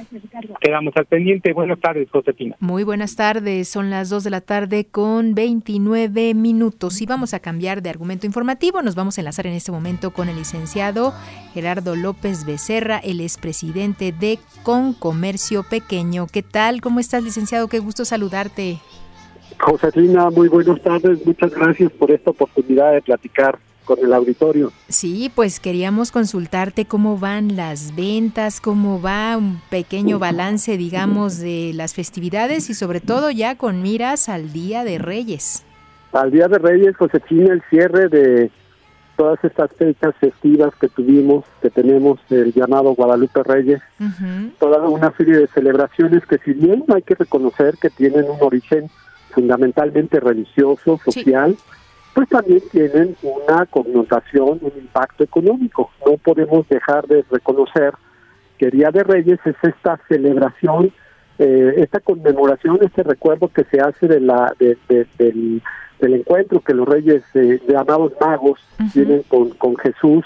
[0.62, 1.52] Quedamos al pendiente.
[1.54, 2.56] Buenas tardes, Josefina.
[2.60, 3.68] Muy buenas tardes.
[3.68, 8.26] Son las 2 de la tarde con 29 minutos y vamos a cambiar de argumento
[8.26, 8.82] informativo.
[8.82, 11.14] Nos vamos a enlazar en este momento con el licenciado
[11.54, 16.28] Gerardo López Becerra, el expresidente de Concomercio Pequeño.
[16.32, 16.82] ¿Qué tal?
[16.82, 17.68] ¿Cómo estás, licenciado?
[17.68, 18.78] Qué gusto saludarte.
[19.60, 21.26] Josefina, muy buenas tardes.
[21.26, 24.72] Muchas gracias por esta oportunidad de platicar con el auditorio.
[24.88, 31.72] Sí, pues queríamos consultarte cómo van las ventas, cómo va un pequeño balance, digamos, de
[31.74, 35.66] las festividades y sobre todo ya con miras al Día de Reyes.
[36.14, 38.52] Al Día de Reyes, Josefina, el cierre de
[39.16, 43.82] todas estas fechas festivas que tuvimos, que tenemos el llamado Guadalupe Reyes,
[44.60, 48.90] toda una serie de celebraciones que si bien hay que reconocer que tienen un origen
[49.34, 51.56] fundamentalmente religioso, social,
[52.14, 55.90] pues también tienen una connotación, un impacto económico.
[56.06, 57.94] No podemos dejar de reconocer
[58.58, 60.92] que Día de Reyes es esta celebración,
[61.40, 64.78] eh, esta conmemoración, este recuerdo que se hace de la del,
[65.18, 65.62] del,
[66.00, 68.60] encuentro que los reyes eh, llamados magos
[68.94, 70.26] tienen con, con Jesús.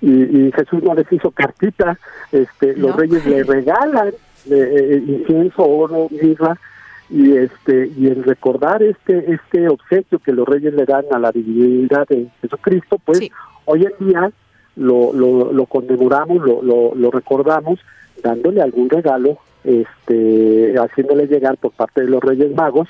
[0.00, 1.98] Y, Jesús no les hizo cartita,
[2.32, 4.08] este, los reyes le regalan
[4.50, 6.58] eh, incienso, oro, mirra
[7.10, 11.32] y este y el recordar este este obsequio que los reyes le dan a la
[11.32, 13.20] divinidad de Jesucristo pues
[13.64, 14.30] hoy en día
[14.76, 17.80] lo, lo, lo conmemoramos lo, lo, lo, recordamos
[18.22, 22.88] dándole algún regalo este haciéndole llegar por parte de los reyes magos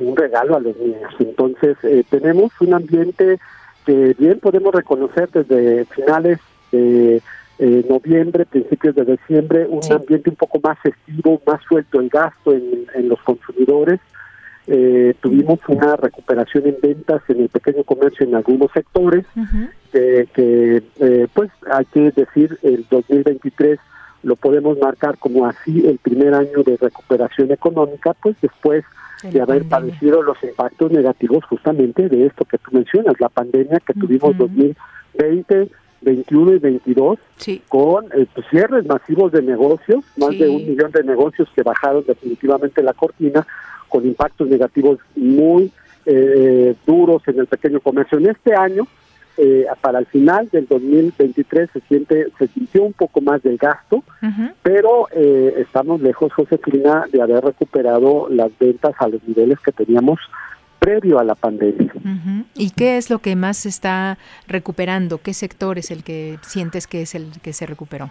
[0.00, 1.14] un regalo a los niños.
[1.18, 3.38] Entonces eh, tenemos un ambiente
[3.86, 6.38] que bien podemos reconocer desde finales
[6.72, 7.22] de eh,
[7.58, 13.08] noviembre, principios de diciembre, un ambiente un poco más festivo, más suelto el gasto en,
[13.08, 14.00] los consumidores.
[14.66, 19.24] Eh, tuvimos una recuperación en ventas en el pequeño comercio en algunos sectores,
[19.92, 23.78] que, eh, pues hay que decir, el 2023
[24.22, 28.84] lo podemos marcar como así el primer año de recuperación económica, pues después
[29.22, 33.94] de haber padecido los impactos negativos justamente de esto que tú mencionas, la pandemia que
[33.94, 37.18] tuvimos 2020, 21 y 22
[37.68, 42.04] con eh, pues, cierres masivos de negocios, más de un millón de negocios que bajaron
[42.06, 43.46] definitivamente la cortina,
[43.88, 45.72] con impactos negativos muy
[46.04, 48.18] eh, duros en el pequeño comercio.
[48.18, 48.86] En este año,
[49.36, 54.02] eh, para el final del 2023 se siente se sintió un poco más del gasto,
[54.62, 60.18] pero estamos lejos, Josefina, de haber recuperado las ventas a los niveles que teníamos
[60.78, 61.92] previo a la pandemia.
[62.54, 65.18] ¿Y qué es lo que más se está recuperando?
[65.18, 68.10] ¿Qué sector es el que sientes que es el que se recuperó?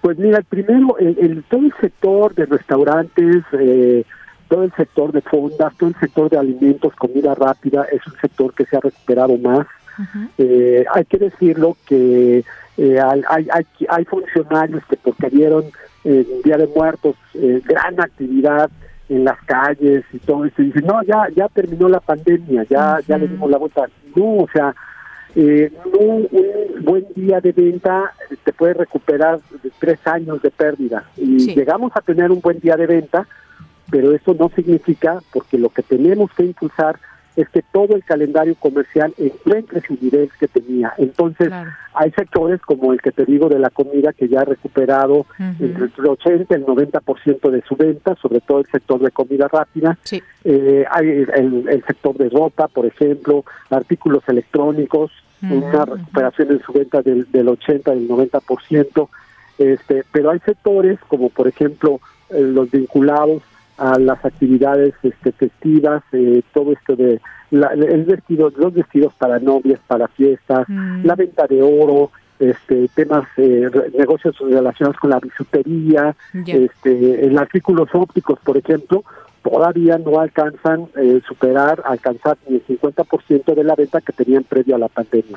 [0.00, 4.04] Pues mira, primero, el, todo el sector de restaurantes, eh,
[4.48, 8.54] todo el sector de fondas, todo el sector de alimentos, comida rápida, es un sector
[8.54, 9.66] que se ha recuperado más.
[10.36, 12.44] Eh, hay que decirlo que
[12.76, 15.64] eh, hay, hay, hay, funcionarios que porque vieron
[16.04, 17.16] el Día de Muertos
[17.64, 18.70] gran actividad
[19.08, 22.98] en las calles y todo eso, y dicen, no, ya ya terminó la pandemia, ya
[23.06, 23.86] ya le dimos la vuelta.
[24.14, 24.74] No, o sea,
[25.34, 26.28] eh, un
[26.82, 29.38] buen día de venta te puede recuperar
[29.78, 31.04] tres años de pérdida.
[31.16, 33.26] Y llegamos a tener un buen día de venta,
[33.90, 36.98] pero eso no significa, porque lo que tenemos que impulsar
[37.36, 40.94] es que todo el calendario comercial encuentre su nivel que tenía.
[40.96, 41.52] Entonces,
[41.94, 45.84] hay sectores como el que te digo de la comida que ya ha recuperado entre
[45.84, 49.98] el 80 y el 90% de su venta, sobre todo el sector de comida rápida.
[50.44, 57.02] Eh, hay el, sector de ropa, por ejemplo, artículos electrónicos, una recuperación en su venta
[57.02, 59.08] del, del 80 y del 90%.
[59.58, 63.42] Este, pero hay sectores como, por ejemplo, eh, los vinculados
[63.78, 69.78] a las actividades este, festivas, eh, todo esto de el vestido, los vestidos para novias,
[69.86, 71.04] para fiestas, mm.
[71.04, 76.14] la venta de oro, este temas eh, negocios relacionados con la bisutería,
[76.46, 79.04] este en artículos ópticos, por ejemplo,
[79.48, 84.74] todavía no alcanzan eh, superar, alcanzar ni el 50% de la venta que tenían previo
[84.74, 85.36] a la pandemia.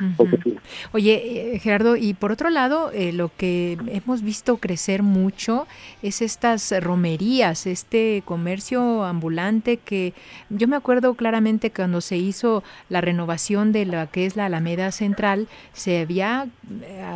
[0.91, 5.67] Oye, eh, Gerardo, y por otro lado, eh, lo que hemos visto crecer mucho
[6.01, 10.13] es estas romerías, este comercio ambulante que
[10.49, 14.91] yo me acuerdo claramente cuando se hizo la renovación de la que es la Alameda
[14.91, 16.47] Central, se había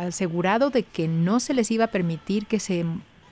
[0.00, 2.84] asegurado de que no se les iba a permitir que se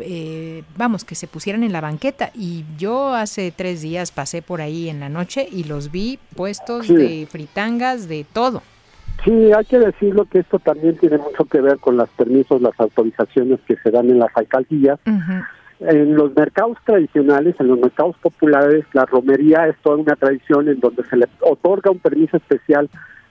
[0.04, 2.30] eh, vamos, que se pusieran en la banqueta.
[2.34, 6.88] Y yo hace tres días pasé por ahí en la noche y los vi puestos
[6.88, 8.62] de fritangas, de todo.
[9.24, 12.78] Sí, hay que decirlo que esto también tiene mucho que ver con los permisos, las
[12.78, 14.98] autorizaciones que se dan en las alcaldías.
[15.80, 20.80] En los mercados tradicionales, en los mercados populares, la romería es toda una tradición en
[20.80, 22.88] donde se le otorga un permiso especial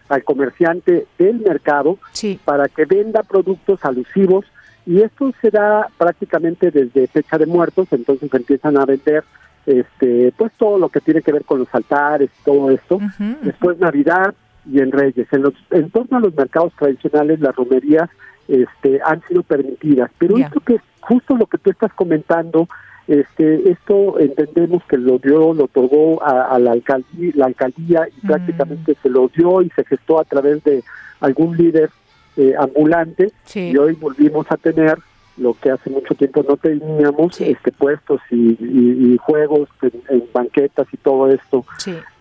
[0.10, 1.98] al comerciante del mercado
[2.44, 4.46] para que venda productos alusivos
[4.86, 9.24] y esto se da prácticamente desde fecha de muertos, entonces empiezan a vender
[9.66, 13.00] este pues todo lo que tiene que ver con los altares, todo esto.
[13.44, 14.34] Después Navidad
[14.66, 15.28] y en Reyes.
[15.32, 18.10] En, los, en torno a los mercados tradicionales, las romerías
[18.48, 20.12] este, han sido permitidas.
[20.18, 22.68] Pero esto que justo lo que tú estás comentando,
[23.08, 28.96] este, esto entendemos que lo dio, lo otorgó a, la, alcaldía, la alcaldía y prácticamente
[29.02, 30.84] se lo dio y se gestó a través de
[31.20, 31.90] algún líder
[32.38, 34.98] eh, ambulante y hoy volvimos a tener
[35.38, 41.30] lo que hace mucho tiempo no teníamos, este puestos y, juegos en, banquetas y todo
[41.30, 41.66] esto,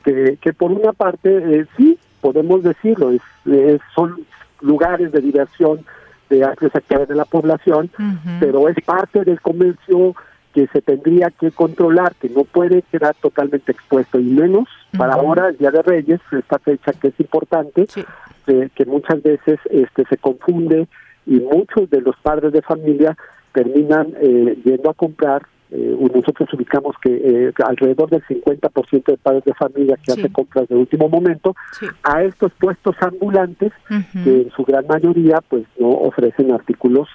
[0.04, 3.22] que, que por una parte eh, sí, podemos decirlo, es,
[3.94, 4.24] son
[4.60, 5.84] lugares de diversión
[6.28, 7.90] de amplios sectores de la población,
[8.38, 10.14] pero es parte del comercio
[10.54, 15.48] que se tendría que controlar, que no puede quedar totalmente expuesto, y menos para ahora,
[15.48, 17.86] el Día de Reyes, esta fecha que es importante,
[18.46, 20.88] que, muchas veces este se confunde
[21.26, 23.16] y muchos de los padres de familia
[23.52, 29.44] terminan eh, yendo a comprar eh, nosotros ubicamos que eh, alrededor del 50% de padres
[29.44, 31.54] de familia que hace compras de último momento
[32.02, 33.72] a estos puestos ambulantes
[34.24, 37.08] que en su gran mayoría pues no ofrecen artículos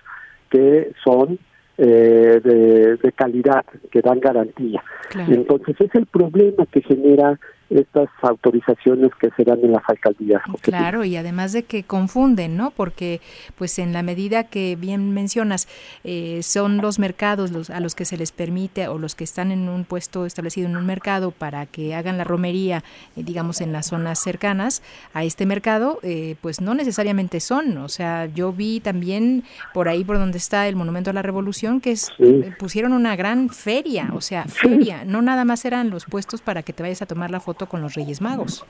[0.50, 1.38] que son
[1.78, 4.82] eh, de, calidad, que dan garantía.
[5.28, 7.38] Entonces es el problema que genera
[7.70, 10.42] estas autorizaciones que se dan en las alcaldías.
[10.62, 12.72] Claro, y además de que confunden, ¿no?
[12.72, 13.22] Porque
[13.58, 15.68] pues en la medida que bien mencionas,
[16.04, 19.52] eh, son los mercados los, a los que se les permite o los que están
[19.52, 22.84] en un puesto establecido en un mercado para que hagan la romería,
[23.16, 27.78] eh, digamos, en las zonas cercanas a este mercado, eh, pues no necesariamente son.
[27.80, 31.82] O sea, yo vi también por ahí por donde está el Monumento a la Revolución
[31.82, 32.12] que es,
[32.60, 36.74] pusieron una gran feria, o sea, feria, no nada más eran los puestos para que
[36.74, 38.66] te vayas a tomar la foto con los Reyes Magos.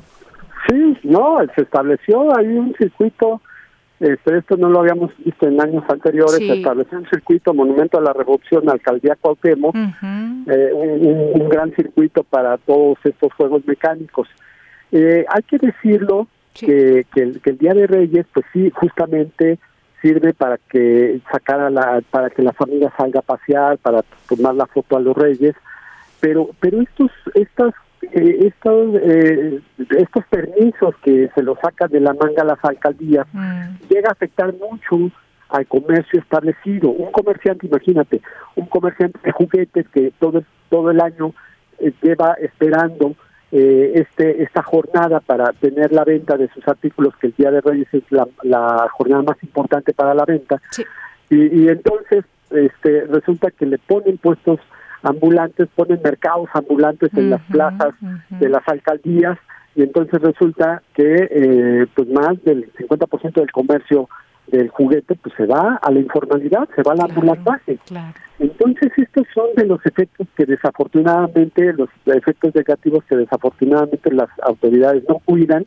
[0.67, 3.41] Sí, no, se estableció ahí un circuito,
[3.99, 8.01] este, esto no lo habíamos visto en años anteriores, se estableció un circuito Monumento a
[8.01, 14.27] la Revolución, Alcaldía Cuauhtémoc, eh, un, gran circuito para todos estos juegos mecánicos.
[14.91, 19.59] Eh, hay que decirlo que, que, el, que el Día de Reyes, pues sí, justamente
[20.01, 24.67] sirve para que sacar la, para que la familia salga a pasear, para tomar la
[24.67, 25.55] foto a los Reyes,
[26.19, 27.73] pero pero estos estas
[28.13, 29.59] eh, estos, eh,
[29.97, 33.87] estos permisos que se los sacan de la manga a las alcaldías mm.
[33.89, 35.11] llega a afectar mucho
[35.49, 36.89] al comercio establecido.
[36.89, 38.21] Un comerciante, imagínate,
[38.55, 41.33] un comerciante de juguetes que todo, todo el año
[41.79, 43.15] eh, lleva esperando
[43.51, 47.61] eh, este esta jornada para tener la venta de sus artículos, que el Día de
[47.61, 50.61] Reyes es la, la jornada más importante para la venta.
[51.29, 54.59] Y, y entonces este resulta que le ponen puestos
[55.05, 57.93] ambulantes, ponen mercados ambulantes en las plazas
[58.29, 59.37] de las alcaldías
[59.75, 64.07] y entonces resulta que eh, pues más del 50% del comercio
[64.47, 67.77] del juguete pues se va a la informalidad, se va a la ambulantaje.
[68.39, 75.03] Entonces estos son de los efectos que desafortunadamente, los efectos negativos que desafortunadamente las autoridades
[75.09, 75.65] no cuidan,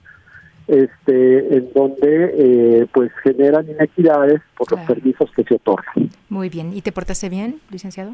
[0.69, 6.11] este, en donde eh, pues generan inequidades por los servicios que se otorgan.
[6.29, 8.13] Muy bien, ¿y te portaste bien, licenciado?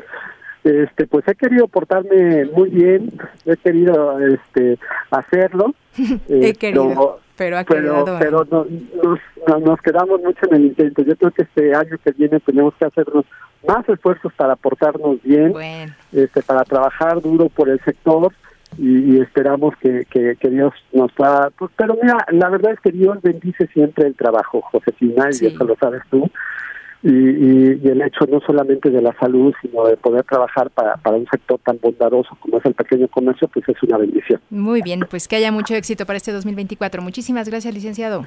[0.65, 3.13] Este pues he querido portarme muy bien
[3.45, 4.79] he querido este
[5.11, 5.75] hacerlo.
[6.29, 8.69] He eh, querido pero ha pero, pero nos,
[9.61, 11.03] nos, quedamos mucho en el intento.
[11.03, 13.25] Yo creo que este año que viene tenemos que hacernos
[13.67, 15.53] más esfuerzos para portarnos bien
[16.13, 18.33] este para trabajar duro por el sector
[18.77, 23.23] y, esperamos que, que, Dios nos va pues, pero mira la verdad es que Dios
[23.23, 26.29] bendice siempre el trabajo Josefina y eso lo sabes tú
[27.05, 31.27] y, el hecho no solamente de la salud, sino de poder trabajar para, para un
[31.27, 34.41] sector tan bondadoso como es el pequeño comercio, pues es una bendición.
[34.49, 37.03] Muy bien, pues que haya mucho éxito para este 2024.
[37.03, 38.25] Muchísimas gracias, licenciado.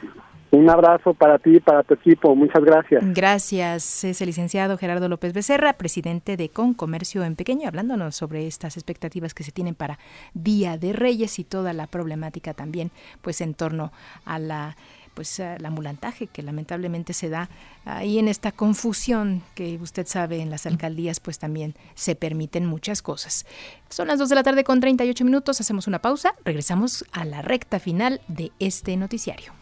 [0.51, 2.33] Un abrazo para ti y para tu equipo.
[2.35, 3.03] Muchas gracias.
[3.13, 4.03] Gracias.
[4.03, 9.33] Es el licenciado Gerardo López Becerra, presidente de Concomercio en Pequeño, hablándonos sobre estas expectativas
[9.33, 9.99] que se tienen para
[10.33, 13.91] Día de Reyes y toda la problemática también, pues en torno
[14.23, 14.77] a la
[15.17, 17.49] pues el ambulantaje que lamentablemente se da
[17.85, 23.01] ahí en esta confusión que usted sabe en las alcaldías pues también se permiten muchas
[23.01, 23.47] cosas.
[23.89, 27.41] Son las 2 de la tarde con 38 minutos, hacemos una pausa, regresamos a la
[27.41, 29.53] recta final de este noticiario.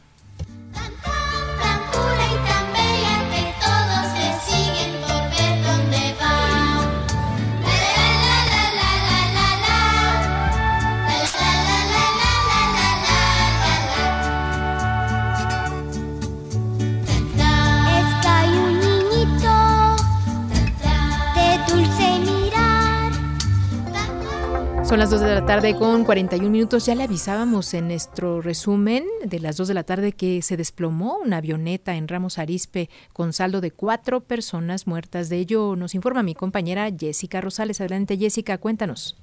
[24.86, 26.86] Son las 2 de la tarde con 41 minutos.
[26.86, 31.18] Ya le avisábamos en nuestro resumen de las 2 de la tarde que se desplomó
[31.18, 35.30] una avioneta en Ramos Arispe con saldo de cuatro personas muertas.
[35.30, 37.82] De ello nos informa mi compañera Jessica Rosales.
[37.82, 39.20] Adelante, Jessica, cuéntanos.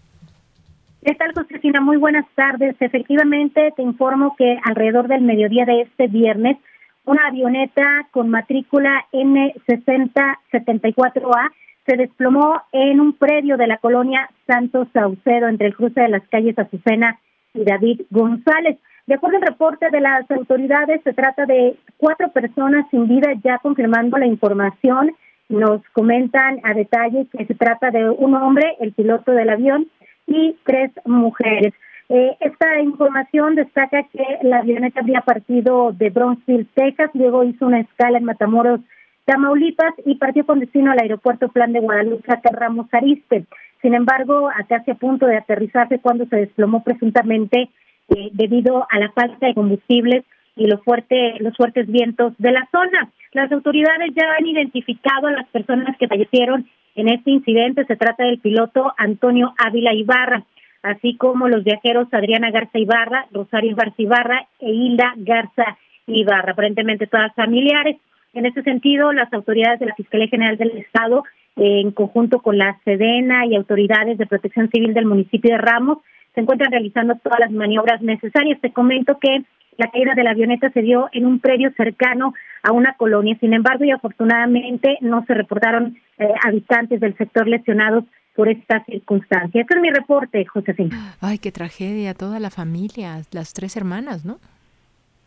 [1.05, 1.81] ¿Qué tal, Josefina?
[1.81, 2.75] Muy buenas tardes.
[2.81, 6.57] Efectivamente, te informo que alrededor del mediodía de este viernes,
[7.05, 11.53] una avioneta con matrícula N6074A
[11.87, 16.27] se desplomó en un predio de la colonia Santos Saucedo entre el cruce de las
[16.29, 17.19] calles Azucena
[17.55, 18.79] y David González.
[19.07, 23.59] De acuerdo al reporte de las autoridades, se trata de cuatro personas sin vida, ya
[23.59, 25.13] confirmando la información.
[25.49, 29.89] Nos comentan a detalle que se trata de un hombre, el piloto del avión,
[30.27, 31.75] y tres mujeres.
[32.09, 37.81] Eh, esta información destaca que la avioneta había partido de Bronzeville, Texas, luego hizo una
[37.81, 38.81] escala en Matamoros,
[39.25, 43.45] Tamaulipas y partió con destino al aeropuerto Plan de Guadalupe Ramos Arispe.
[43.81, 47.71] Sin embargo, casi a punto de aterrizarse cuando se desplomó presuntamente
[48.09, 50.25] eh, debido a la falta de combustibles
[50.57, 53.11] y los fuerte, los fuertes vientos de la zona.
[53.33, 57.85] Las autoridades ya han identificado a las personas que fallecieron en este incidente.
[57.87, 60.45] Se trata del piloto Antonio Ávila Ibarra,
[60.83, 67.07] así como los viajeros Adriana Garza Ibarra, Rosario Garza Ibarra e Hilda Garza Ibarra, aparentemente
[67.07, 67.97] todas familiares.
[68.35, 71.25] En ese sentido, las autoridades de la Fiscalía General del Estado,
[71.57, 75.99] en conjunto con la Sedena y autoridades de protección civil del municipio de Ramos,
[76.35, 78.59] se encuentran realizando todas las maniobras necesarias.
[78.61, 79.45] Te comento que
[79.77, 83.37] la caída de la avioneta se dio en un predio cercano a una colonia.
[83.39, 88.05] Sin embargo, y afortunadamente no se reportaron eh, habitantes del sector lesionados
[88.35, 89.61] por esta circunstancia.
[89.61, 91.17] Este es mi reporte, Josefina.
[91.21, 94.39] Ay, qué tragedia, toda la familia, las tres hermanas, ¿no?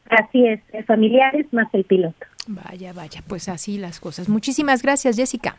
[0.10, 2.26] Así es, familiares más el piloto.
[2.48, 4.30] Vaya, vaya, pues así las cosas.
[4.30, 5.58] Muchísimas gracias, Jessica.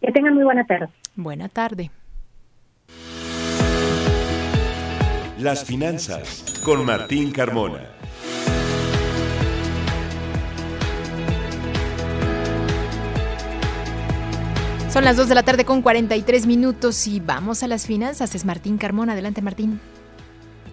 [0.00, 0.88] Que tengan muy buena tarde.
[1.16, 1.90] Buena tarde.
[5.38, 7.80] Las finanzas con Martín Carmona.
[14.92, 18.34] Son las 2 de la tarde con 43 minutos y vamos a las finanzas.
[18.34, 19.14] Es Martín Carmona.
[19.14, 19.80] Adelante, Martín.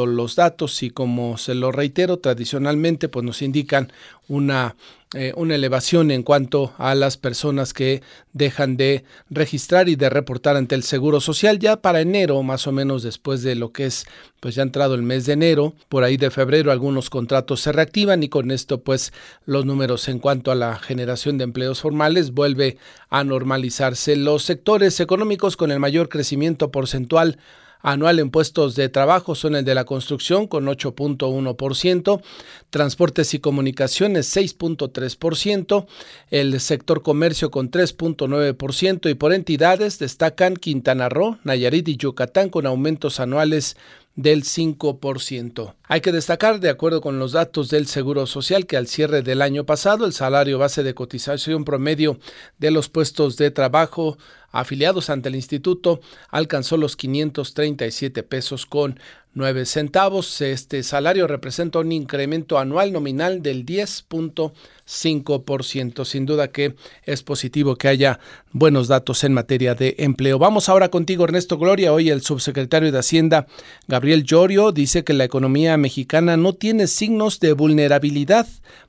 [0.07, 3.93] los datos y como se lo reitero tradicionalmente pues nos indican
[4.28, 4.74] una,
[5.14, 10.57] eh, una elevación en cuanto a las personas que dejan de registrar y de reportar
[10.57, 11.61] ante el Seguro Social.
[11.61, 14.07] Ya para enero más o menos después de lo que es
[14.41, 18.22] pues ya entrado el mes de enero por ahí de febrero algunos contratos se reactivan
[18.22, 19.12] y con esto pues
[19.45, 22.78] los números en cuanto a la generación de empleos formales vuelve
[23.11, 24.16] a normalizarse.
[24.16, 27.39] Los sectores económicos con el mayor crecimiento porcentual
[27.87, 28.32] anual en
[28.74, 32.20] de trabajo son el de la construcción con 8.1%,
[32.68, 35.87] transportes y comunicaciones 6.3%,
[36.32, 42.66] el sector comercio con 3.9% y por entidades destacan Quintana Roo, Nayarit y Yucatán con
[42.66, 43.76] aumentos anuales
[44.16, 45.74] del 5%.
[45.84, 49.42] Hay que destacar, de acuerdo con los datos del Seguro Social, que al cierre del
[49.42, 52.18] año pasado el salario base de cotización promedio
[52.58, 54.16] de los puestos de trabajo
[54.50, 56.00] afiliados ante el instituto
[56.30, 58.98] alcanzó los 537 pesos con
[59.37, 60.41] 9 centavos.
[60.41, 66.07] Este salario representa un incremento anual nominal del 10.5%.
[66.07, 66.74] Sin duda que
[67.05, 68.18] es positivo que haya
[68.53, 70.39] buenos datos en materia de empleo.
[70.39, 71.93] Vamos ahora contigo, Ernesto Gloria.
[71.93, 73.47] Hoy el subsecretario de Hacienda,
[73.87, 78.47] Gabriel Llorio, dice que la economía mexicana no tiene signos de vulnerabilidad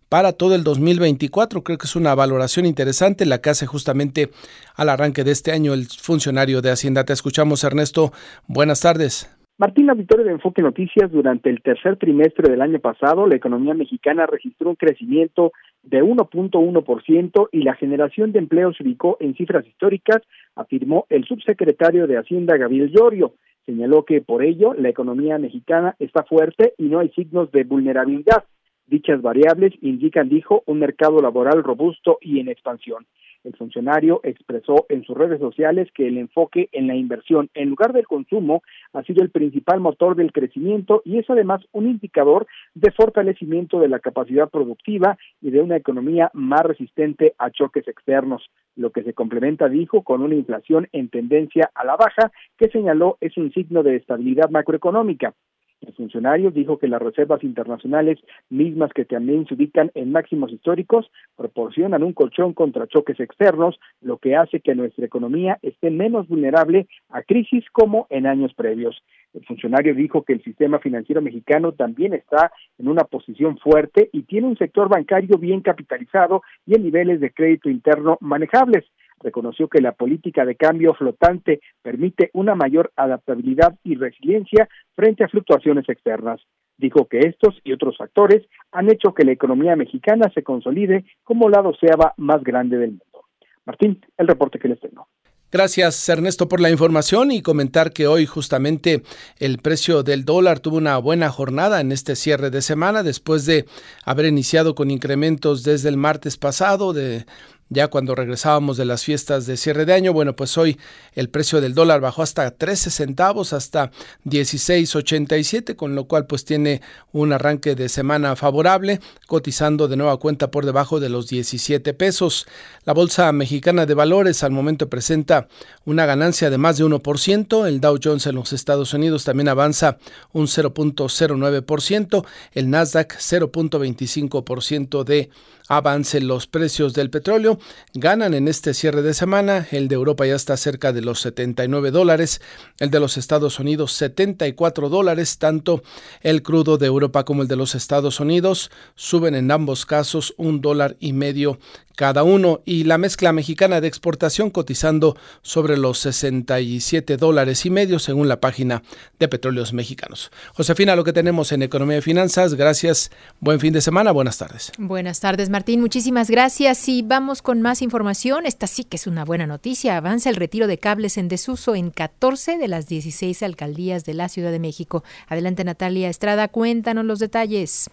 [0.08, 1.62] para todo el 2024.
[1.62, 4.32] Creo que es una valoración interesante la que hace justamente
[4.76, 7.04] al arranque de este año el funcionario de Hacienda.
[7.04, 8.14] Te escuchamos, Ernesto.
[8.48, 9.28] Buenas tardes.
[9.60, 14.28] Martín Auditorio de Enfoque Noticias, durante el tercer trimestre del año pasado, la economía mexicana
[14.28, 15.52] registró un crecimiento
[15.82, 20.22] de 1.1% y la generación de empleo se ubicó en cifras históricas,
[20.54, 23.34] afirmó el subsecretario de Hacienda Gabriel Llorio.
[23.66, 28.44] Señaló que por ello la economía mexicana está fuerte y no hay signos de vulnerabilidad.
[28.86, 33.08] Dichas variables indican, dijo, un mercado laboral robusto y en expansión.
[33.48, 37.94] El funcionario expresó en sus redes sociales que el enfoque en la inversión en lugar
[37.94, 42.46] del consumo ha sido el principal motor del crecimiento y es además un indicador
[42.76, 48.52] de fortalecimiento de la capacidad productiva y de una economía más resistente a choques externos,
[48.76, 53.18] lo que se complementa, dijo, con una inflación en tendencia a la baja que señaló
[53.22, 55.34] es un signo de estabilidad macroeconómica.
[55.82, 58.20] El funcionario dijo que las reservas internacionales,
[58.50, 64.18] mismas que también se ubican en máximos históricos, proporcionan un colchón contra choques externos, lo
[64.18, 69.04] que hace que nuestra economía esté menos vulnerable a crisis como en años previos.
[69.34, 74.24] El funcionario dijo que el sistema financiero mexicano también está en una posición fuerte y
[74.24, 78.86] tiene un sector bancario bien capitalizado y en niveles de crédito interno manejables
[79.22, 85.30] reconoció que la política de cambio flotante permite una mayor adaptabilidad y resiliencia frente a
[85.30, 86.42] fluctuaciones externas.
[86.78, 91.50] Dijo que estos y otros factores han hecho que la economía mexicana se consolide como
[91.50, 93.26] la doceava más grande del mundo.
[93.66, 95.08] Martín, el reporte que les tengo.
[95.50, 99.02] Gracias Ernesto por la información y comentar que hoy justamente
[99.40, 103.66] el precio del dólar tuvo una buena jornada en este cierre de semana después de
[104.04, 107.26] haber iniciado con incrementos desde el martes pasado de
[107.70, 110.14] ya cuando regresábamos de las fiestas de cierre de año.
[110.14, 110.78] Bueno, pues hoy
[111.14, 113.92] el precio del dólar bajó hasta 13 centavos, hasta
[114.26, 120.52] 16.87, con lo cual pues tiene un arranque de semana favorable, cotizando de nueva cuenta
[120.52, 122.48] por debajo de los 17 pesos.
[122.86, 125.48] La Bolsa Mexicana de Valores al momento presenta
[125.86, 129.98] una ganancia de más de 1%, el Dow Jones en los Estados Unidos también avanza
[130.34, 135.30] un 0.09%, el Nasdaq 0.25% de
[135.68, 137.60] avance los precios del petróleo.
[137.94, 139.68] Ganan en este cierre de semana.
[139.72, 142.42] El de Europa ya está cerca de los 79 dólares.
[142.80, 145.38] El de los Estados Unidos 74 dólares.
[145.38, 145.84] Tanto
[146.22, 150.62] el crudo de Europa como el de los Estados Unidos suben en ambos casos un
[150.62, 151.60] dólar y medio
[151.98, 157.98] cada uno y la mezcla mexicana de exportación cotizando sobre los 67 dólares y medio
[157.98, 158.84] según la página
[159.18, 160.32] de Petróleos Mexicanos.
[160.54, 162.54] Josefina, lo que tenemos en Economía y Finanzas.
[162.54, 163.10] Gracias.
[163.40, 164.12] Buen fin de semana.
[164.12, 164.72] Buenas tardes.
[164.78, 165.82] Buenas tardes, Martín.
[165.82, 166.88] Muchísimas gracias.
[166.88, 168.46] Y vamos con más información.
[168.46, 169.98] Esta sí que es una buena noticia.
[169.98, 174.30] Avanza el retiro de cables en desuso en 14 de las 16 alcaldías de la
[174.30, 175.04] Ciudad de México.
[175.28, 176.48] Adelante, Natalia Estrada.
[176.48, 177.90] Cuéntanos los detalles.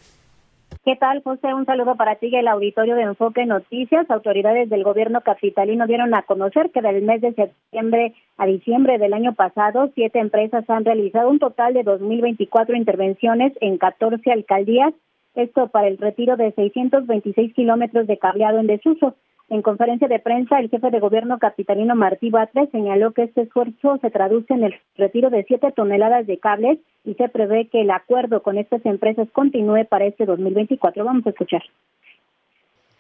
[0.85, 1.55] ¿Qué tal, José?
[1.55, 4.11] Un saludo para ti y el auditorio de Enfoque Noticias.
[4.11, 9.15] Autoridades del gobierno capitalino dieron a conocer que del mes de septiembre a diciembre del
[9.15, 14.93] año pasado, siete empresas han realizado un total de 2.024 intervenciones en 14 alcaldías,
[15.35, 19.15] esto para el retiro de 626 kilómetros de cableado en desuso.
[19.51, 23.99] En conferencia de prensa, el jefe de gobierno capitalino Martí Batres señaló que este esfuerzo
[24.01, 27.91] se traduce en el retiro de siete toneladas de cables y se prevé que el
[27.91, 31.05] acuerdo con estas empresas continúe para este 2024.
[31.05, 31.63] Vamos a escuchar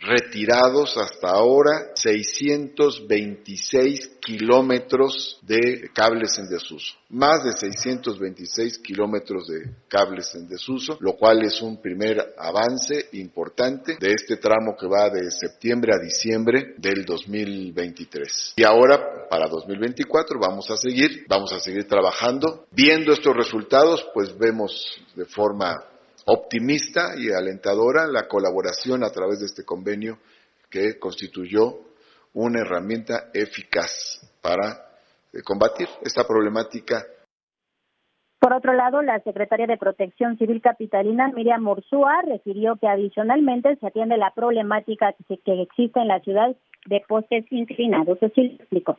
[0.05, 10.35] retirados hasta ahora 626 kilómetros de cables en desuso, más de 626 kilómetros de cables
[10.35, 15.31] en desuso, lo cual es un primer avance importante de este tramo que va de
[15.31, 18.55] septiembre a diciembre del 2023.
[18.57, 22.67] Y ahora, para 2024, vamos a seguir, vamos a seguir trabajando.
[22.71, 25.83] Viendo estos resultados, pues vemos de forma
[26.27, 30.19] optimista y alentadora la colaboración a través de este convenio
[30.71, 31.81] que constituyó
[32.33, 34.89] una herramienta eficaz para
[35.33, 37.05] eh, combatir esta problemática.
[38.41, 43.87] Por otro lado, la secretaria de Protección Civil Capitalina, Miriam Morsúa, refirió que adicionalmente se
[43.87, 46.55] atiende la problemática que, que existe en la ciudad
[46.87, 48.19] de postes inclinados.
[48.23, 48.99] Así lo explicó.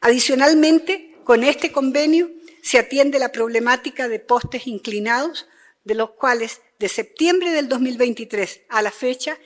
[0.00, 2.28] Adicionalmente, con este convenio
[2.62, 5.48] se atiende la problemática de postes inclinados
[5.86, 9.38] de los cuales de septiembre del 2023 a la fecha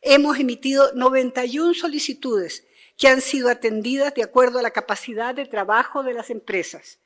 [0.00, 2.64] hemos emitido 91 solicitudes
[2.96, 7.00] que han sido atendidas de acuerdo a la capacidad de trabajo de las empresas.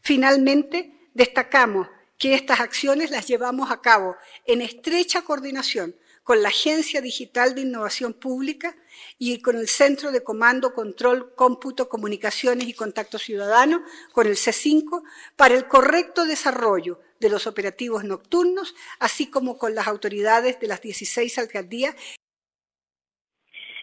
[0.00, 4.16] Finalmente, destacamos que estas acciones las llevamos a cabo
[4.46, 5.94] en estrecha coordinación
[6.24, 8.74] con la Agencia Digital de Innovación Pública
[9.18, 15.02] y con el Centro de Comando, Control, Cómputo, Comunicaciones y Contacto Ciudadano, con el C5,
[15.36, 20.80] para el correcto desarrollo de los operativos nocturnos, así como con las autoridades de las
[20.80, 21.94] 16 alcaldías.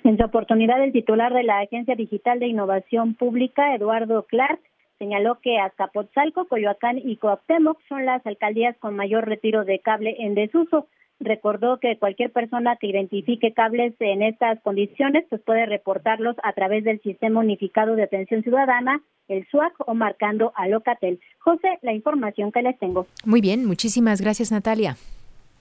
[0.03, 4.59] En su oportunidad, el titular de la Agencia Digital de Innovación Pública, Eduardo Clark,
[4.97, 10.33] señaló que Azcapotzalco, Coyoacán y Coactemoc son las alcaldías con mayor retiro de cable en
[10.33, 10.87] desuso.
[11.21, 16.83] Recordó que cualquier persona que identifique cables en estas condiciones pues puede reportarlos a través
[16.83, 21.19] del Sistema Unificado de Atención Ciudadana, el SUAC o marcando a Locatel.
[21.39, 23.05] José, la información que les tengo.
[23.23, 24.97] Muy bien, muchísimas gracias Natalia.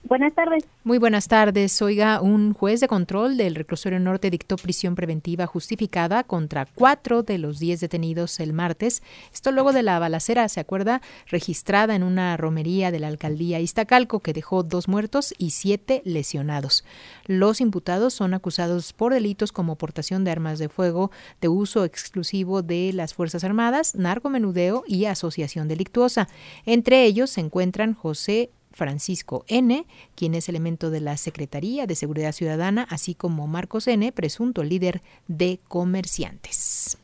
[0.03, 0.65] Buenas tardes.
[0.83, 1.81] Muy buenas tardes.
[1.81, 7.37] Oiga, un juez de control del reclusorio norte dictó prisión preventiva justificada contra cuatro de
[7.37, 9.03] los diez detenidos el martes.
[9.31, 11.01] Esto luego de la balacera, ¿se acuerda?
[11.27, 16.83] Registrada en una romería de la alcaldía Iztacalco que dejó dos muertos y siete lesionados.
[17.25, 22.63] Los imputados son acusados por delitos como portación de armas de fuego, de uso exclusivo
[22.63, 26.27] de las Fuerzas Armadas, narcomenudeo y asociación delictuosa.
[26.65, 32.31] Entre ellos se encuentran José Francisco N., quien es elemento de la Secretaría de Seguridad
[32.31, 36.97] Ciudadana, así como Marcos N., presunto líder de comerciantes.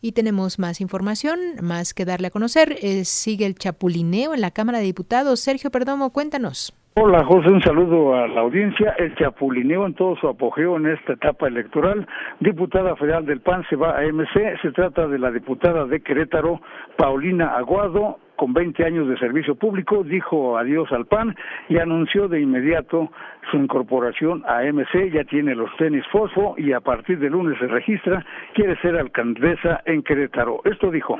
[0.00, 2.76] Y tenemos más información, más que darle a conocer.
[2.82, 5.40] Eh, sigue el chapulineo en la Cámara de Diputados.
[5.40, 6.72] Sergio Perdomo, cuéntanos.
[7.00, 8.92] Hola José, un saludo a la audiencia.
[8.98, 12.06] El chapulineo en todo su apogeo en esta etapa electoral.
[12.40, 14.60] Diputada federal del PAN se va a MC.
[14.62, 16.60] Se trata de la diputada de Querétaro,
[16.96, 21.34] Paulina Aguado, con 20 años de servicio público, dijo adiós al PAN
[21.68, 23.10] y anunció de inmediato
[23.50, 25.10] su incorporación a MC.
[25.12, 28.24] Ya tiene los tenis fosfo y a partir de lunes se registra.
[28.54, 30.60] Quiere ser alcaldesa en Querétaro.
[30.64, 31.18] Esto dijo.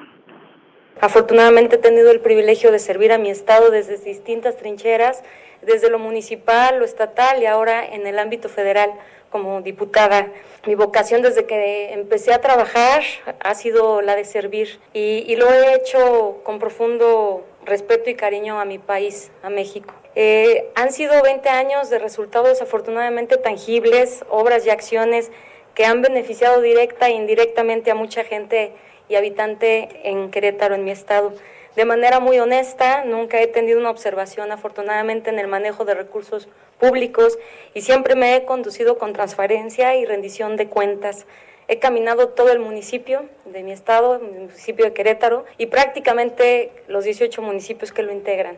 [1.00, 5.22] Afortunadamente he tenido el privilegio de servir a mi estado desde distintas trincheras
[5.62, 8.92] desde lo municipal, lo estatal y ahora en el ámbito federal
[9.30, 10.28] como diputada.
[10.66, 13.02] Mi vocación desde que empecé a trabajar
[13.40, 18.64] ha sido la de servir y, lo he hecho con profundo respeto y cariño a
[18.64, 19.92] mi país, a México.
[20.14, 25.30] Eh, han sido 20 años de resultados afortunadamente tangibles, obras y acciones
[25.74, 28.72] que han beneficiado directa e indirectamente a mucha gente
[29.08, 31.32] y habitante en Querétaro, en mi estado
[31.78, 36.48] de manera muy honesta, nunca he tenido una observación afortunadamente en el manejo de recursos
[36.80, 37.38] públicos
[37.72, 41.24] y siempre me he conducido con transparencia y rendición de cuentas.
[41.68, 47.04] He caminado todo el municipio de mi estado, el municipio de Querétaro, y prácticamente los
[47.04, 48.56] 18 municipios que lo integran.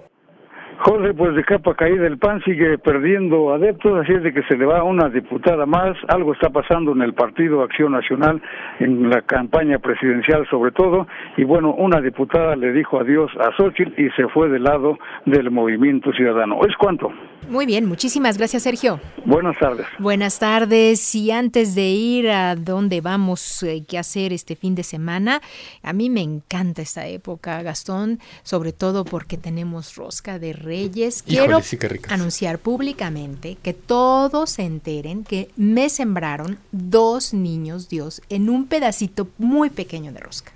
[0.83, 4.57] José, pues de capa caída el PAN sigue perdiendo adeptos, así es de que se
[4.57, 5.95] le va una diputada más.
[6.09, 8.41] Algo está pasando en el Partido Acción Nacional,
[8.79, 11.07] en la campaña presidencial sobre todo.
[11.37, 15.51] Y bueno, una diputada le dijo adiós a Xochitl y se fue del lado del
[15.51, 16.61] Movimiento Ciudadano.
[16.67, 17.13] ¿Es cuánto?
[17.49, 19.01] Muy bien, muchísimas gracias, Sergio.
[19.25, 19.87] Buenas tardes.
[19.99, 21.15] Buenas tardes.
[21.15, 25.41] Y antes de ir a dónde vamos, eh, qué hacer este fin de semana,
[25.83, 31.23] a mí me encanta esta época, Gastón, sobre todo porque tenemos rosca de reyes.
[31.23, 31.61] Quiero
[32.09, 39.29] anunciar públicamente que todos se enteren que me sembraron dos niños Dios en un pedacito
[39.39, 40.53] muy pequeño de rosca.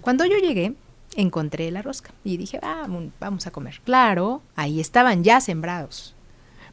[0.00, 0.74] Cuando yo llegué,
[1.16, 2.86] encontré la rosca y dije, ah,
[3.18, 3.80] vamos a comer.
[3.84, 6.14] Claro, ahí estaban ya sembrados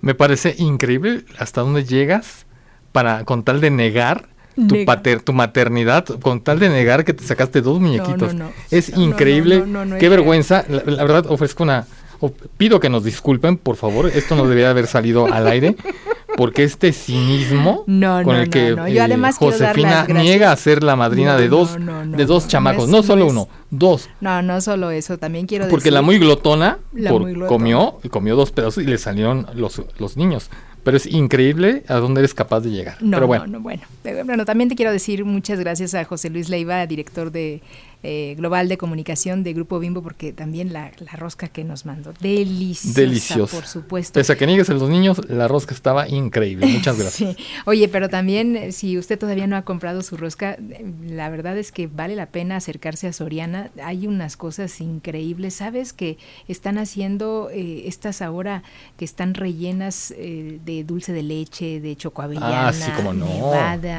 [0.02, 2.46] me parece increíble hasta dónde llegas
[2.92, 4.28] para con tal de negar
[4.68, 8.36] tu, pater, tu maternidad, con tal de negar que te sacaste dos muñequitos.
[8.70, 9.64] es increíble,
[9.98, 10.66] qué vergüenza.
[10.68, 11.88] La, verdad, ofrezco una...
[12.58, 15.76] pido que nos disculpen, por favor, esto no debería haber salido al aire.
[16.38, 21.78] porque este cinismo con el que eh, Josefina niega a ser la madrina de dos
[21.78, 24.10] de dos chamacos, no, solo uno, dos.
[24.22, 26.80] No, no solo eso, también quiero porque la muy glotona
[27.48, 30.50] comió y comió dos pedazos y le salieron los, los niños.
[30.84, 32.98] Pero es increíble a dónde eres capaz de llegar.
[33.02, 33.46] No, bueno.
[33.46, 33.84] no, bueno.
[34.26, 37.62] Bueno, también te quiero decir muchas gracias a José Luis Leiva, director de
[38.04, 43.00] eh, global de comunicación de Grupo Bimbo, porque también la, rosca que nos mandó, deliciosa,
[43.02, 44.14] deliciosa, por supuesto.
[44.14, 46.68] Pese a que niegues a los niños, la rosca estaba increíble.
[46.68, 47.36] Muchas gracias.
[47.66, 51.58] Oye, pero también eh, si usted todavía no ha comprado su rosca, eh, la verdad
[51.58, 53.72] es que vale la pena acercarse a Soriana.
[53.84, 55.56] Hay unas cosas increíbles.
[55.56, 58.64] ¿Sabes que están haciendo estas ahora
[58.98, 63.52] que están rellenas de dulce de leche, de chocoavellana, ah, sí, como no.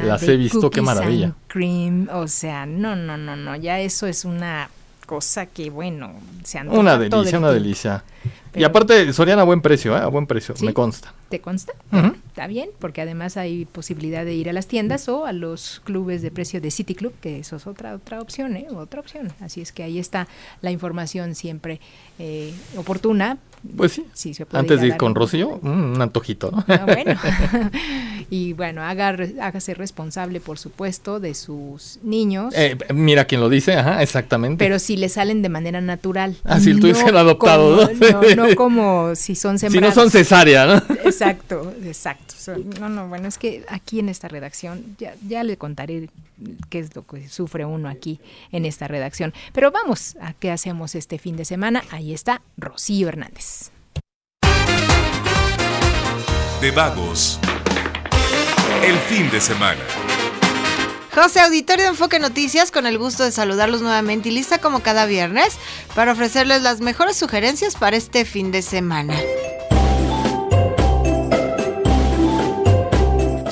[0.04, 1.34] Las he visto, qué maravilla.
[1.48, 4.70] Cream, o sea, no, no, no, no, ya es eso es una
[5.04, 6.14] cosa que, bueno,
[6.44, 8.04] se han Una delicia, una delicia.
[8.54, 10.00] y aparte, Soriana a buen precio, ¿eh?
[10.00, 11.12] a buen precio, me consta.
[11.28, 11.74] ¿Te consta?
[12.32, 16.22] Está bien, porque además hay posibilidad de ir a las tiendas o a los clubes
[16.22, 18.68] de precio de City Club, que eso es otra otra opción, ¿eh?
[18.74, 19.30] Otra opción.
[19.40, 20.26] Así es que ahí está
[20.62, 21.78] la información siempre
[22.18, 23.36] eh, oportuna.
[23.76, 24.32] Pues sí.
[24.52, 26.50] Antes de ir con Rocío, un antojito.
[26.66, 27.20] Ah, bueno.
[28.30, 32.52] y bueno, haga, hágase responsable, por supuesto, de sus niños.
[32.56, 34.56] Eh, mira quién lo dice, ajá, exactamente.
[34.56, 36.36] Pero si le salen de manera natural.
[36.44, 38.34] Así ah, tú dices adoptado, ¿no?
[38.36, 38.54] ¿no?
[38.56, 39.72] como si son sembrados.
[39.92, 40.74] Si no son cesárea, ¿no?
[41.04, 42.31] Exacto, exacto.
[42.80, 46.08] No, no, bueno, es que aquí en esta redacción ya, ya le contaré
[46.70, 48.20] que es lo que sufre uno aquí
[48.50, 49.32] en esta redacción.
[49.52, 51.84] Pero vamos a qué hacemos este fin de semana.
[51.90, 53.70] Ahí está Rocío Hernández.
[56.60, 57.38] De vagos.
[58.84, 59.80] El fin de semana.
[61.14, 65.04] José, Auditorio de Enfoque Noticias, con el gusto de saludarlos nuevamente y lista como cada
[65.04, 65.58] viernes
[65.94, 69.14] para ofrecerles las mejores sugerencias para este fin de semana.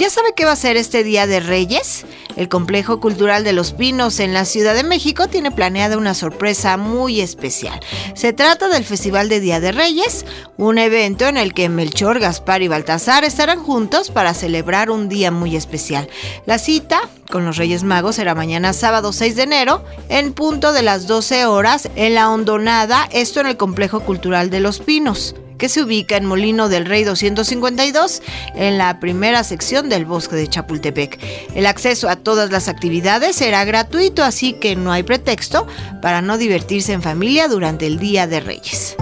[0.01, 2.07] ¿Ya sabe qué va a ser este Día de Reyes?
[2.34, 6.78] El Complejo Cultural de los Pinos en la Ciudad de México tiene planeada una sorpresa
[6.78, 7.78] muy especial.
[8.14, 10.24] Se trata del Festival de Día de Reyes,
[10.57, 15.30] un evento en el que Melchor, Gaspar y Baltasar estarán juntos para celebrar un día
[15.30, 16.09] muy especial.
[16.46, 20.80] La cita con los Reyes Magos será mañana sábado 6 de enero en punto de
[20.80, 25.68] las 12 horas en la Hondonada, esto en el Complejo Cultural de los Pinos que
[25.68, 28.22] se ubica en Molino del Rey 252,
[28.56, 31.20] en la primera sección del bosque de Chapultepec.
[31.54, 35.66] El acceso a todas las actividades será gratuito, así que no hay pretexto
[36.00, 38.96] para no divertirse en familia durante el Día de Reyes.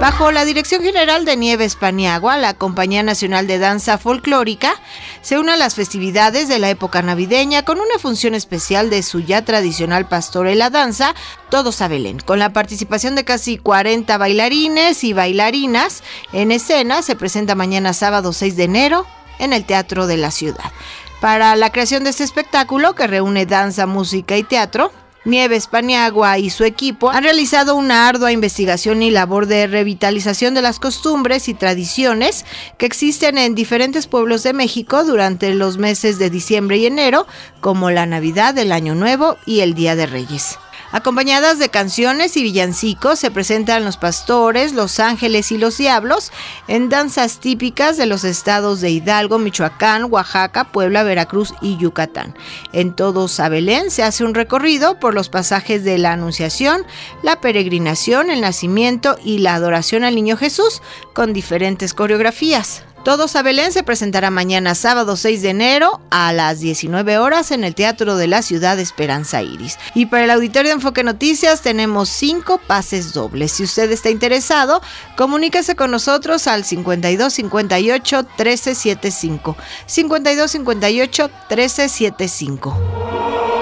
[0.00, 4.72] Bajo la dirección general de Nieves Paniagua, la Compañía Nacional de Danza Folclórica
[5.20, 9.20] se une a las festividades de la época navideña con una función especial de su
[9.20, 11.14] ya tradicional pastorela danza,
[11.50, 17.02] Todos a Belén, con la participación de casi 40 bailarines y bailarinas en escena.
[17.02, 19.06] Se presenta mañana sábado 6 de enero
[19.38, 20.72] en el Teatro de la Ciudad.
[21.20, 24.92] Para la creación de este espectáculo, que reúne danza, música y teatro,
[25.24, 30.62] Nieves Paniagua y su equipo han realizado una ardua investigación y labor de revitalización de
[30.62, 32.46] las costumbres y tradiciones
[32.78, 37.26] que existen en diferentes pueblos de México durante los meses de diciembre y enero,
[37.60, 40.58] como la Navidad, el Año Nuevo y el Día de Reyes.
[40.92, 46.32] Acompañadas de canciones y villancicos se presentan los pastores, los ángeles y los diablos
[46.66, 52.34] en danzas típicas de los estados de Hidalgo, Michoacán, Oaxaca, Puebla, Veracruz y Yucatán.
[52.72, 56.84] En todo Sabelén se hace un recorrido por los pasajes de la Anunciación,
[57.22, 60.82] la peregrinación, el nacimiento y la adoración al Niño Jesús
[61.14, 62.82] con diferentes coreografías.
[63.04, 67.64] Todos a Belén se presentará mañana sábado 6 de enero a las 19 horas en
[67.64, 69.78] el Teatro de la Ciudad Esperanza Iris.
[69.94, 73.52] Y para el auditorio de Enfoque Noticias tenemos cinco pases dobles.
[73.52, 74.82] Si usted está interesado,
[75.16, 79.56] comuníquese con nosotros al 5258 1375.
[79.86, 83.59] 5258 1375.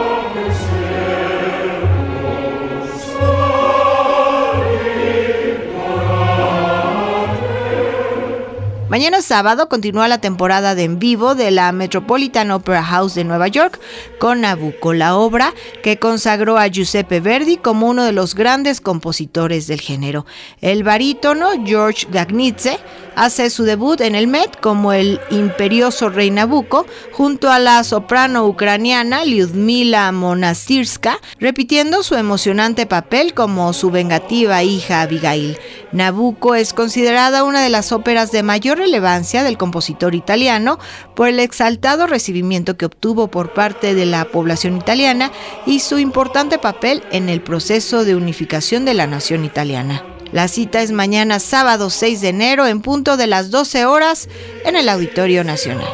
[8.91, 13.49] Mañana sábado continúa la temporada de en vivo de la Metropolitan Opera House de Nueva
[13.49, 13.79] York
[14.19, 19.67] con Nabucco, la obra que consagró a Giuseppe Verdi como uno de los grandes compositores
[19.67, 20.25] del género.
[20.63, 22.79] El barítono George Gagnitze
[23.15, 28.47] hace su debut en el Met como el imperioso rey Nabucco junto a la soprano
[28.47, 35.59] ucraniana Lyudmila Monastirska, repitiendo su emocionante papel como su vengativa hija Abigail.
[35.93, 40.79] Nabucco es considerada una de las óperas de mayor relevancia del compositor italiano
[41.15, 45.31] por el exaltado recibimiento que obtuvo por parte de la población italiana
[45.67, 50.03] y su importante papel en el proceso de unificación de la nación italiana.
[50.33, 54.29] La cita es mañana sábado 6 de enero en punto de las 12 horas
[54.65, 55.89] en el Auditorio Nacional.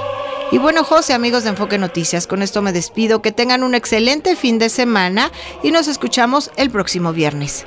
[0.50, 3.22] Y bueno, José, amigos de Enfoque Noticias, con esto me despido.
[3.22, 5.32] Que tengan un excelente fin de semana
[5.62, 7.66] y nos escuchamos el próximo viernes.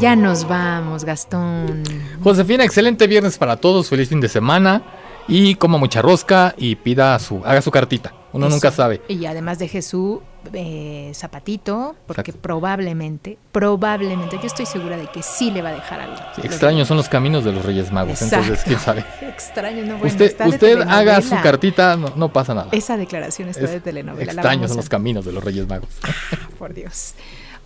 [0.00, 1.82] Ya nos vamos, Gastón.
[2.22, 4.82] Josefina, excelente viernes para todos, feliz fin de semana
[5.26, 8.12] y coma mucha rosca y pida su, haga su cartita.
[8.32, 9.00] Uno nunca sabe.
[9.08, 10.18] Y además de Jesús,
[10.52, 16.00] eh, zapatito, porque probablemente, probablemente, yo estoy segura de que sí le va a dejar
[16.00, 16.16] algo.
[16.42, 19.02] extraños son los caminos de los Reyes Magos, entonces quién sabe.
[19.22, 22.68] Extraños, no Usted, usted haga su cartita, no, pasa nada.
[22.72, 24.32] Esa declaración está de telenovela.
[24.32, 25.88] Extraños son los caminos de los Reyes Magos.
[26.58, 27.14] por Dios.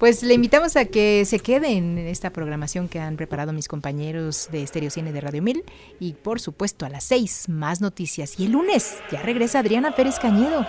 [0.01, 4.49] Pues le invitamos a que se quede en esta programación que han preparado mis compañeros
[4.51, 5.63] de Estéreo Cine de Radio Mil.
[6.01, 8.41] Y por supuesto a las seis más noticias.
[8.41, 10.67] Y el lunes ya regresa Adriana Pérez Cañedo.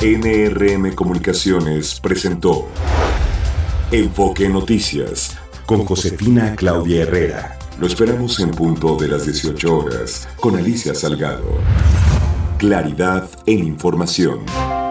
[0.00, 2.66] NRM Comunicaciones presentó
[3.90, 7.58] Enfoque Noticias con Josefina Claudia Herrera.
[7.80, 11.58] Lo esperamos en punto de las 18 horas con Alicia Salgado.
[12.58, 14.83] Claridad en información.